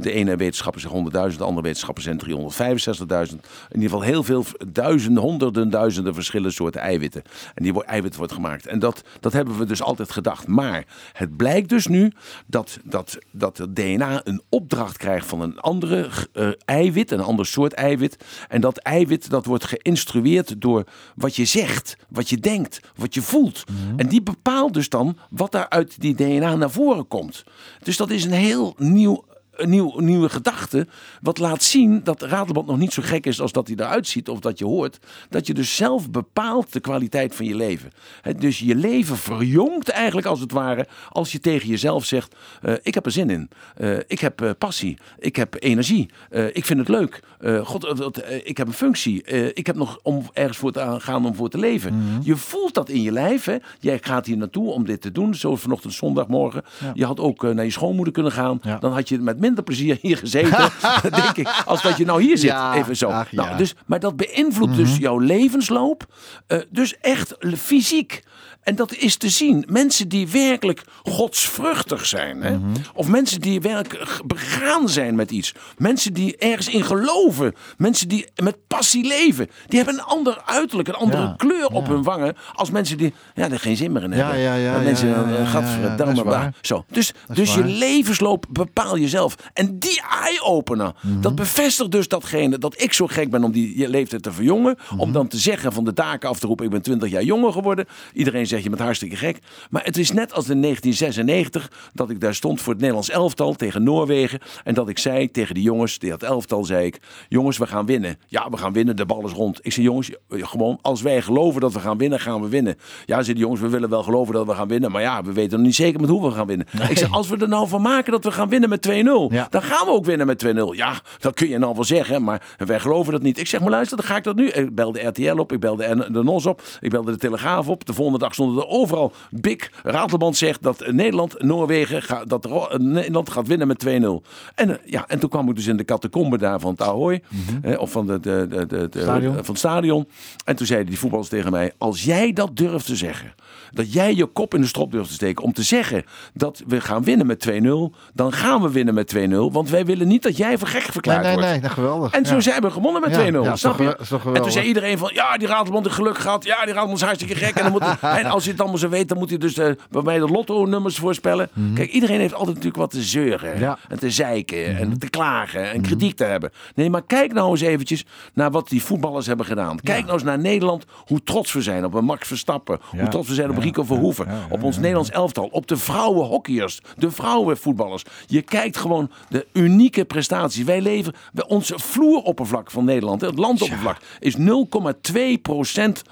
[0.00, 3.34] De ene wetenschapper zegt 100.000, de andere wetenschapper zijn 365.000.
[3.68, 7.22] In ieder geval heel veel duizenden, honderden, duizenden verschillende soorten eiwitten.
[7.54, 8.66] En die eiwit wordt gemaakt.
[8.66, 10.46] En dat, dat hebben we dus altijd gedacht.
[10.46, 12.12] Maar het blijkt dus nu
[12.46, 17.46] dat, dat, dat het DNA een opdracht krijgt van een andere eh, eiwit, een ander
[17.46, 18.24] soort eiwit.
[18.48, 23.22] En dat eiwit dat wordt geïnstrueerd door wat je zegt, wat je denkt, wat je
[23.22, 23.64] voelt.
[23.96, 27.44] En die bepaalt dus dan wat daar uit die DNA naar voren komt.
[27.82, 30.86] Dus dat is een heel nieuw een nieuw, nieuwe gedachte.
[31.20, 34.28] Wat laat zien dat Ratelband nog niet zo gek is als dat hij eruit ziet
[34.28, 34.98] of dat je hoort.
[35.28, 37.90] Dat je dus zelf bepaalt de kwaliteit van je leven.
[38.38, 40.86] Dus je leven verjongt eigenlijk als het ware.
[41.08, 43.50] Als je tegen jezelf zegt: eh, Ik heb er zin in.
[43.76, 44.98] Eh, ik heb eh, passie.
[45.18, 46.08] Ik heb energie.
[46.52, 47.20] ik vind het leuk.
[47.64, 49.22] God, ik heb een functie.
[49.54, 52.18] ik heb nog om ergens voor te gaan om voor te leven.
[52.22, 53.44] Je voelt dat in je lijf.
[53.44, 53.56] Hè?
[53.78, 55.34] Jij gaat hier naartoe om dit te doen.
[55.34, 56.62] Zo vanochtend zondagmorgen.
[56.94, 58.58] Je had ook naar je schoonmoeder kunnen gaan.
[58.62, 58.78] Ja.
[58.78, 60.70] Dan had je met minder plezier hier gezeten,
[61.22, 62.50] denk ik, als dat je nou hier zit.
[62.50, 63.08] Ja, Even zo.
[63.08, 63.44] ach, ja.
[63.44, 66.06] nou, dus, maar dat beïnvloedt dus jouw levensloop.
[66.46, 68.22] eh, dus echt fysiek.
[68.62, 69.64] En dat is te zien.
[69.68, 72.42] Mensen die werkelijk godsvruchtig zijn.
[72.42, 72.56] Hè?
[72.94, 75.54] Of mensen die werkelijk begaan zijn met iets.
[75.76, 77.54] Mensen die ergens in geloven.
[77.76, 79.48] Mensen die met passie leven.
[79.66, 81.92] Die hebben een ander uiterlijk, een andere Ja, kleur op ja.
[81.92, 82.36] hun wangen.
[82.54, 84.40] Als mensen die ja, er geen zin meer in Ja, hebben.
[84.40, 86.52] ja, ja, En mensen, ja, ja, eh, ja, ja, gadverdamme.
[86.60, 86.84] Zo.
[86.90, 89.34] Dus, dus je levensloop bepaal jezelf.
[89.52, 91.20] En die eye-opener, Mhm.
[91.20, 94.76] dat bevestigt dus datgene dat ik zo gek ben om die je leeftijd te verjongen.
[94.90, 95.00] Mhm.
[95.00, 97.52] Om dan te zeggen van de daken af te roepen, ik ben 20 jaar jonger
[97.52, 97.86] geworden.
[98.12, 99.38] Iedereen zegt je bent hartstikke gek.
[99.70, 103.54] Maar het is net als in 1996 dat ik daar stond voor het Nederlands elftal
[103.54, 104.40] tegen Noorwegen.
[104.64, 107.86] En dat ik zei tegen die jongens, die dat elftal, zei ik, jongens we gaan
[107.86, 108.18] winnen.
[108.26, 109.58] Ja, we gaan winnen, de bal is rond.
[109.62, 112.76] Ik zei jongens, gewoon als wij geloven dat we gaan winnen, gaan we winnen.
[113.06, 114.90] Ja, zei die jongens, we willen wel geloven dat we gaan winnen.
[114.90, 116.66] Maar ja, we weten nog niet zeker met hoe we gaan winnen.
[116.88, 118.92] Ik zei, als we er nou van maken dat we gaan winnen met 2-0,
[119.34, 119.46] Ja.
[119.50, 120.48] dan gaan we ook winnen met 2-0.
[120.72, 123.38] Ja, dat kun je nou wel zeggen, maar wij geloven dat niet.
[123.38, 124.48] Ik zeg, maar luister, dan ga ik dat nu.
[124.48, 127.86] Ik belde RTL op, ik belde de NOS op, ik belde de Telegraaf op.
[127.86, 129.70] De volgende dag stonden er overal Big.
[129.82, 134.22] Ratelband zegt dat Nederland, Noorwegen, ga- dat Ro- Nederland gaat winnen met 2-0.
[134.54, 137.22] En, eh, ja, en toen kwam ik dus in de catacombe daar van het Ahoy,
[137.62, 138.88] eh, of van, de, de, de, de,
[139.32, 140.08] van het stadion.
[140.44, 143.34] En toen zeiden die voetballers tegen mij, als jij dat durft te zeggen,
[143.72, 146.80] dat jij je kop in de strop durft te steken om te zeggen dat we
[146.80, 150.36] gaan winnen met 2-0, dan gaan we winnen met 2-0, want wij willen niet dat
[150.36, 151.48] jij voor gek Nee, verklaard nee, wordt.
[151.48, 152.12] nee, nou, geweldig.
[152.12, 152.40] En zo Ja.
[152.40, 153.42] zijn we gewonnen met Ja, 2-0.
[153.44, 154.06] ja, is snap toch je?
[154.08, 156.44] toch en toen zei iedereen van, ja, die Ratelband heeft geluk gehad.
[156.44, 157.54] Ja, die Ratelband is hartstikke gek.
[157.54, 159.70] En, dan moet en als je het allemaal zo weet, dan moet hij dus eh,
[159.90, 161.48] bij mij de lotto-nummers voorspellen.
[161.74, 163.50] Kijk, iedereen heeft altijd natuurlijk wat te zeuren.
[163.50, 163.60] Mhm.
[163.60, 163.78] Ja.
[163.82, 163.92] Mhm.
[163.92, 166.50] En te zeiken en te klagen en kritiek te hebben.
[166.74, 168.04] Nee, maar kijk nou eens eventjes
[168.34, 169.80] naar wat die voetballers hebben gedaan.
[169.80, 172.80] Kijk nou eens naar Nederland, hoe trots we zijn op een Max Verstappen.
[172.90, 174.28] Hoe trots we zijn op Rico Verhoeven.
[174.50, 175.48] op ons Nederlands elftal.
[175.52, 176.80] Op de vrouwenhockeyers.
[176.96, 178.04] De vrouwenvoetballers.
[178.26, 180.64] Je kijkt gewoon de unieke prestaties.
[180.64, 184.42] Wij leven, bij onze vloeroppervlak van Nederland, het landoppervlak, is 0,2%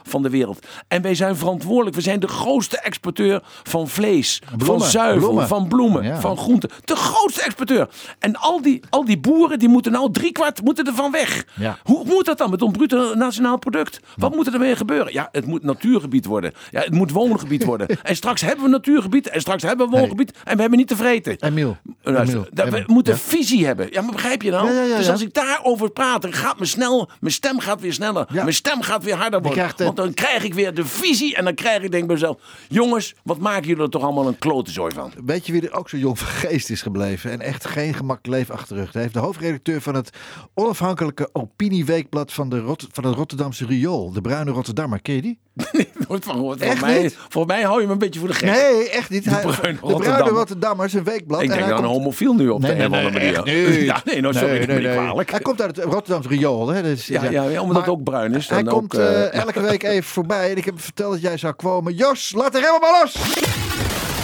[0.03, 0.67] van de wereld.
[0.89, 1.97] En wij zijn verantwoordelijk.
[1.97, 5.49] We zijn de grootste exporteur van vlees, Bloemen, van zuivel, bloemen.
[5.49, 6.21] van bloemen, Ja.
[6.21, 6.71] van groenten.
[6.85, 7.89] De grootste exporteur.
[8.19, 11.45] En al die, al die boeren, die moeten nou driekwart moeten ervan weg.
[11.55, 11.79] Ja.
[11.85, 14.01] Hoe moet dat dan met ons bruto nationaal product?
[14.17, 15.13] Wat moet er ermee gebeuren?
[15.13, 16.53] Ja, het moet natuurgebied worden.
[16.71, 17.87] Ja, het moet woongebied worden.
[18.03, 19.29] En straks hebben we natuurgebied.
[19.29, 20.31] En straks hebben we woongebied.
[20.45, 21.37] En we hebben niet te vreten.
[21.41, 21.77] Emiel.
[22.03, 22.95] Luister, Emiel, dat- we Emiel.
[22.95, 23.19] moeten Ja.
[23.19, 23.89] visie hebben.
[23.91, 24.73] Ja, maar begrijp je nou?
[24.75, 27.93] Ja, ja, dus als ik daarover praat, dan gaat mijn, snel, mijn stem gaat weer
[27.93, 28.27] sneller.
[28.33, 29.71] Mijn stem gaat weer harder worden.
[29.77, 31.37] Want dan krijg ik weer de visie.
[31.37, 32.37] En dan krijg ik denk bij mezelf...
[32.69, 35.13] Jongens, wat maken jullie er toch allemaal een klotenzooi van?
[35.25, 38.37] Weet je wie er ook zo jong van geest is gebleven en echt geen gemakkelijk
[38.39, 39.13] leven achter de rug heeft?
[39.13, 40.11] De hoofdredacteur van het
[40.55, 45.01] onafhankelijke opinieweekblad van, de Rot van het Rotterdamse Riool, de Bruine Rotterdammer.
[45.03, 45.39] Ken je die?
[46.09, 46.81] Nooit van gehoord.
[46.81, 47.17] Mij, niet?
[47.29, 48.51] voor mij hou je me een beetje voor de gek.
[48.51, 49.25] Nee, echt niet.
[49.25, 50.33] Hij- Bruine de Bruine Rotterdammer.
[50.33, 51.43] Rotterdammer is een weekblad.
[51.43, 52.97] Ik en denk hij aan een komt- homofiel nu op Nee, de nee, een of
[52.99, 53.85] andere nee, manier.
[53.85, 54.93] Ja, nee, nou, sorry, Nee, nee, nee.
[54.97, 55.31] kwalijk.
[55.31, 56.69] Hij komt uit het Rotterdamse Riool.
[56.69, 56.83] Hè?
[56.83, 59.35] Dus, Ja, ja, ja, omdat het ook bruin is, Hij dan komt ook, eh, eh,
[59.35, 61.88] elke week even voorbij en ik heb hem verteld dat jij zou komen.
[61.95, 63.15] Jos, laat de remmen maar los!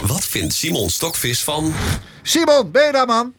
[0.07, 1.75] Wat vindt Simon Stokvis van...
[2.23, 3.35] Simon, ben je daar man?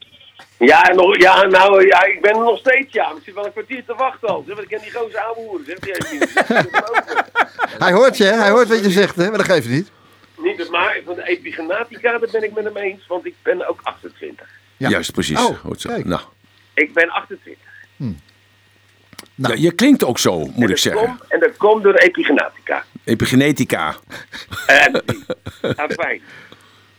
[0.60, 3.10] Ja, nog, ja, nou, ja, ik ben er nog steeds, ja.
[3.10, 4.44] Ik zit wel een kwartier te wachten al.
[4.48, 5.80] Zeg, want ik ken die gozer aanhoeren, zeg.
[5.80, 6.44] Die heeft niet.
[7.84, 8.34] Hij hoort je, hè?
[8.38, 9.30] hij hoort wat je zegt, hè?
[9.30, 9.92] maar dat geeft niet.
[10.38, 13.08] niet maar van de epigenetica, daar ben ik met hem eens.
[13.08, 14.48] Want ik ben ook 28.
[14.78, 14.90] Ja.
[14.90, 15.40] Juist, precies.
[15.40, 15.90] Oh, Goed zo.
[15.90, 16.06] kijk.
[16.06, 16.22] Nou,
[16.74, 17.64] Ik ben 28.
[19.36, 19.54] Nou.
[19.56, 21.06] ja, je klinkt ook zo, moet en ik dat zeggen.
[21.06, 22.84] Komt, en dat komt door epigenetica.
[23.04, 23.96] Epigenetica.
[24.68, 24.86] Eh,
[25.76, 26.22] ah, fijn.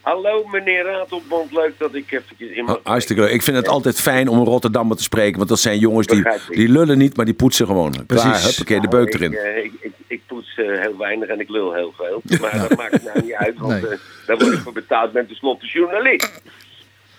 [0.00, 2.80] Hallo meneer Ratelband, leuk dat ik eventjes in mag.
[2.82, 3.30] Hartstikke leuk.
[3.32, 5.36] Ik vind het altijd fijn om een Rotterdammer te spreken.
[5.36, 7.90] Want dat zijn jongens die, die lullen niet, maar die poetsen gewoon.
[7.92, 8.46] Klaar, Precies.
[8.46, 9.32] huppakee, de Nou, beuk erin.
[9.32, 12.22] Ik, eh, ik, ik, ik poets eh, heel weinig en ik lul heel veel.
[12.40, 13.90] Maar dat maakt nou niet uit, want Nee.
[13.90, 15.06] eh, daar word ik voor betaald.
[15.06, 16.40] Ik ben tenslotte journalist.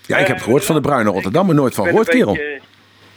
[0.05, 1.55] Ja, ik heb gehoord van de bruine Rotterdammer.
[1.55, 2.33] Nooit van gehoord, kerel.
[2.33, 2.59] beetje-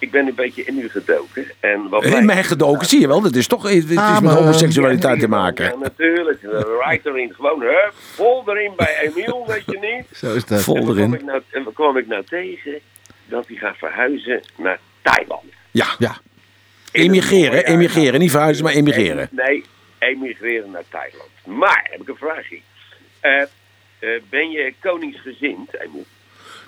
[0.01, 1.47] Ik ben een beetje in u gedoken.
[1.61, 3.21] En wat In mij- gedoken, zie je wel.
[3.21, 5.79] Dat is toch het is Ah, met maar- homoseksualiteit te Ja, maken.
[5.79, 6.41] natuurlijk.
[6.85, 7.33] Right erin.
[7.35, 10.19] Gewoon, hup, vol erin bij Emiel, weet je niet.
[10.19, 10.63] Zo is dat.
[10.63, 11.15] Vol En erin.
[11.15, 12.79] ik nou, en kwam ik nou tegen?
[13.27, 15.43] Dat hij gaat verhuizen naar Thailand.
[15.71, 16.19] Ja, Ja,
[16.93, 17.65] emigreren.
[17.67, 18.21] Emigreren.
[18.21, 19.29] Niet verhuizen, maar emigreren.
[19.31, 19.65] Nee,
[19.99, 21.31] emigreren naar Thailand.
[21.47, 22.59] Maar, heb ik een vraagje.
[23.21, 23.41] Eh,
[23.99, 26.05] eh, ben je koningsgezind, Emiel?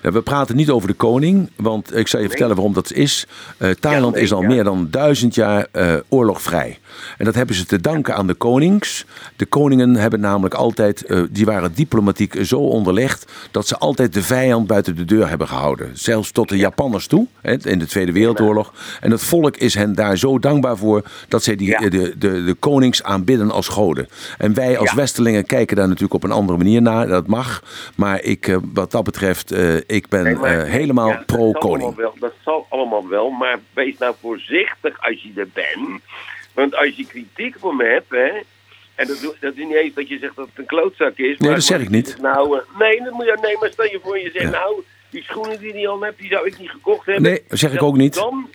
[0.03, 3.27] We praten niet over de koning, want ik zal je vertellen waarom dat is.
[3.59, 4.49] Eh, Thailand Ja, nee, is al ja.
[4.49, 6.79] meer dan duizend jaar eh, oorlogvrij.
[7.19, 9.05] En dat hebben ze te danken aan de konings.
[9.37, 14.23] De koningen hebben namelijk altijd, eh, die waren diplomatiek zo onderlegd, dat ze altijd de
[14.23, 15.91] vijand buiten de deur hebben gehouden.
[15.99, 18.73] Zelfs tot de Japanners toe, hè, in de Tweede Wereldoorlog.
[19.01, 21.79] En het volk is hen daar zo dankbaar voor, dat zij die, Ja.
[21.79, 21.89] de,
[22.19, 24.09] de, de konings aanbidden als goden.
[24.39, 24.97] En wij als Ja.
[24.97, 27.07] Westelingen kijken daar natuurlijk op een andere manier naar.
[27.09, 27.63] Dat mag.
[27.95, 31.97] Maar ik, eh, wat dat betreft, eh, ik ben Nee, maar- helemaal ja, pro-koning.
[32.19, 36.01] Dat zal allemaal wel, maar wees nou voorzichtig als je er bent.
[36.55, 38.27] Want als je kritiek op hem hebt, hè,
[38.95, 41.39] en dat, dat is niet eens dat je zegt dat het een klootzak is.
[41.39, 42.17] maar dat zeg ik niet.
[42.21, 44.51] Nou, eh, nee, dat moet je, nee, maar stel je voor je zegt, Ja.
[44.51, 47.23] nou, die schoenen die hij al hebt, die zou ik niet gekocht hebben.
[47.23, 48.15] Nee, dat zeg ik ook niet.
[48.15, 48.49] Dan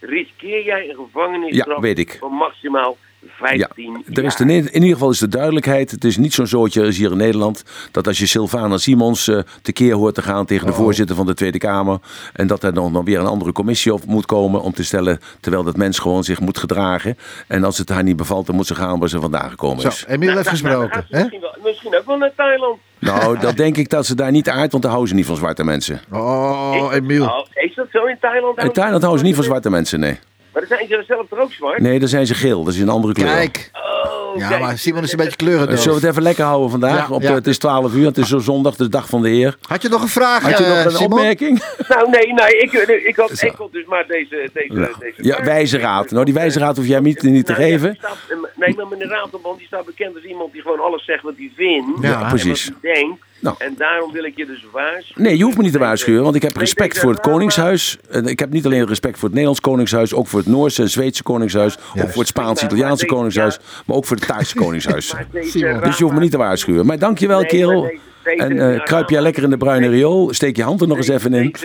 [0.00, 2.16] riskeer jij een gevangenisstraf Ja, weet ik.
[2.20, 5.90] van maximaal Ja, 15 er is de, in ieder geval is de duidelijkheid.
[5.90, 7.62] Het is niet zo'n zootje als hier in Nederland.
[7.90, 11.34] Dat als je Sylvana Simons eh tekeer hoort te gaan tegen de voorzitter van de
[11.34, 11.98] Tweede Kamer.
[12.32, 15.20] En dat er dan, dan weer een andere commissie op moet komen om te stellen.
[15.40, 17.18] Terwijl dat mens gewoon zich moet gedragen.
[17.48, 19.88] En als het haar niet bevalt, dan moet ze gaan waar ze vandaan gekomen Zo,
[19.88, 20.04] is.
[20.08, 21.06] Emiel heeft Nou, nou, dan gesproken.
[21.10, 22.78] Misschien, wel- misschien ook wel naar Thailand.
[22.98, 25.36] Nou, dat denk ik dat ze daar niet aard, want daar houden ze niet van
[25.36, 26.00] zwarte mensen.
[26.10, 27.24] Oh, Emiel.
[27.24, 28.58] Oh, is dat zo in Thailand?
[28.58, 30.18] In Thailand houden ze niet van zwarte mensen, nee.
[30.52, 31.78] Maar dan zijn ze zelf toch ook zwart?
[31.80, 32.64] Nee, dan zijn ze geel.
[32.64, 33.26] Dat is een andere kleur.
[33.34, 33.70] Kijk.
[33.72, 34.60] Oh, Ja, kijk.
[34.60, 35.78] maar Simon is een beetje kleuren.
[35.78, 37.08] Zullen we het even lekker houden vandaag?
[37.08, 37.34] Ja, Op de- ja.
[37.34, 39.56] Het is 12 uur, het is zo zondag, de dag van de Heer.
[39.62, 41.12] Had je nog een vraag, Had je eh, nog een Simon?
[41.12, 41.62] opmerking?
[41.88, 42.72] Nou, nee, nee, ik,
[43.06, 43.46] ik, had, Zo.
[43.46, 44.50] ik had dus maar deze...
[44.52, 44.88] deze, Ja.
[44.98, 46.10] deze Ja, wijze raad.
[46.10, 47.94] Nou, die wijze raad hoef jij niet, niet te Nou, geven.
[47.98, 48.16] staat-
[48.56, 51.52] nee, maar meneer Ratelman die staat bekend als iemand die gewoon alles zegt wat hij
[51.56, 52.02] vindt.
[52.02, 52.64] Ja, en precies.
[52.68, 53.22] wat hij denkt.
[53.42, 53.56] Nou.
[53.58, 55.22] En daarom wil ik je dus waarschuwen.
[55.22, 57.98] Nee, je hoeft me niet te waarschuwen, want ik heb respect voor het Koningshuis.
[58.10, 60.90] En Ik heb niet alleen respect voor het Nederlands Koningshuis, ook voor het Noorse en
[60.90, 65.14] Zweedse Koningshuis, ook voor het Spaans-Italiaanse Koningshuis, maar ook voor het Thaise Koningshuis.
[65.30, 65.52] Dus
[65.98, 66.86] je hoeft me niet te waarschuwen.
[66.86, 67.92] Maar dankjewel, Nee, kerel.
[68.22, 71.08] En eh, kruip jij lekker in de bruine riool, steek je hand er nog eens
[71.08, 71.54] even in.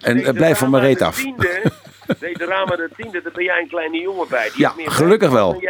[0.00, 1.24] En eh, blijf van mijn reet af.
[2.18, 4.50] Deze Rama de tiende, daar ben jij een kleine jongen bij.
[4.54, 5.62] Die Ja, gelukkig wel.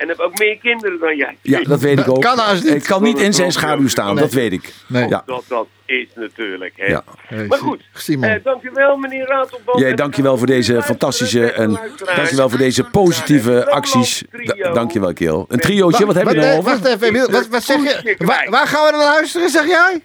[0.00, 1.36] En heb ook meer kinderen dan jij.
[1.42, 2.20] Ja, dat weet ik ook.
[2.20, 2.66] kan niet.
[2.66, 4.72] Ik kan niet in zijn schaduw staan, dat weet ik.
[4.86, 5.08] Nee.
[5.08, 5.22] Ja.
[5.26, 6.72] Dat dat is natuurlijk.
[6.76, 6.86] Hè.
[6.86, 7.04] Ja.
[7.48, 8.24] Maar goed, Simon.
[8.30, 9.78] eh, dankjewel meneer Ratelband.
[9.78, 11.78] Jij, dankjewel voor deze fantastische en
[12.16, 14.24] dankjewel voor deze positieve acties.
[14.44, 15.44] Da- dankjewel, kerel.
[15.48, 16.70] Een triootje, wat heb je Wacht, over?
[16.80, 17.30] Wacht even.
[17.32, 18.14] Wat, wat zeg je?
[18.18, 20.00] Waar, waar gaan we naar luisteren, zeg jij?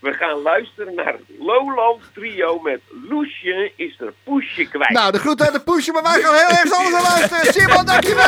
[0.00, 4.90] We gaan luisteren naar het Lowland Trio met Loesje is er Poesje kwijt.
[4.90, 7.52] Nou, de groet uit de poesje, maar wij gaan heel erg anders naar luisteren.
[7.54, 8.24] Simon, dankjewel!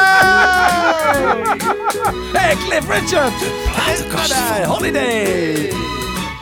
[2.33, 3.33] Hey, Cliff Richard!
[4.66, 5.55] Holiday!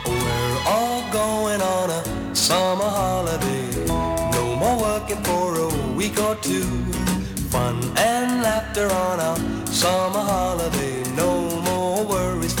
[0.03, 2.01] We're all going on a
[2.31, 3.85] summer holiday.
[4.31, 6.65] No more working for a week or two.
[7.49, 9.37] Fun and laughter on our
[9.69, 11.03] summer holiday.
[11.15, 12.60] No more worries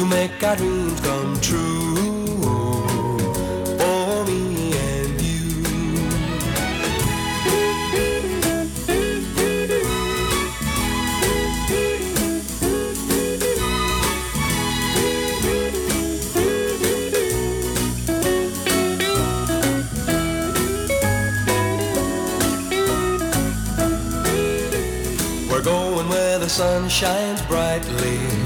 [0.00, 1.94] to make our dreams come true.
[4.26, 5.62] Me and you.
[25.50, 28.39] We're going where the sun shines brightly.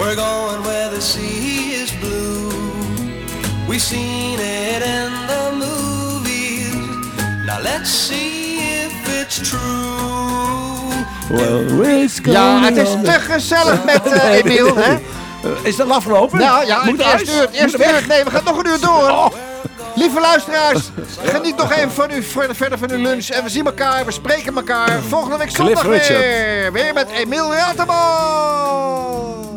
[0.00, 2.48] We're going where the sea is blue.
[3.68, 6.74] We've seen it in the movies.
[7.46, 9.80] Now let's see if it's true.
[12.22, 14.98] Ja, het is te gezellig met eh, Emiel, hè?
[15.62, 16.38] Is dat afgelopen?
[16.38, 17.22] Nou ja, Moet huis?
[17.34, 18.00] uur, het eerste Moet weg?
[18.00, 18.06] uur.
[18.08, 19.32] Nee, we gaan nog een uur door.
[19.94, 20.90] Lieve luisteraars,
[21.24, 23.28] geniet nog even van u, verder, verder van uw lunch.
[23.28, 26.72] En we zien elkaar, we spreken elkaar volgende week zondag weer.
[26.72, 29.49] Weer met Emiel Rateman.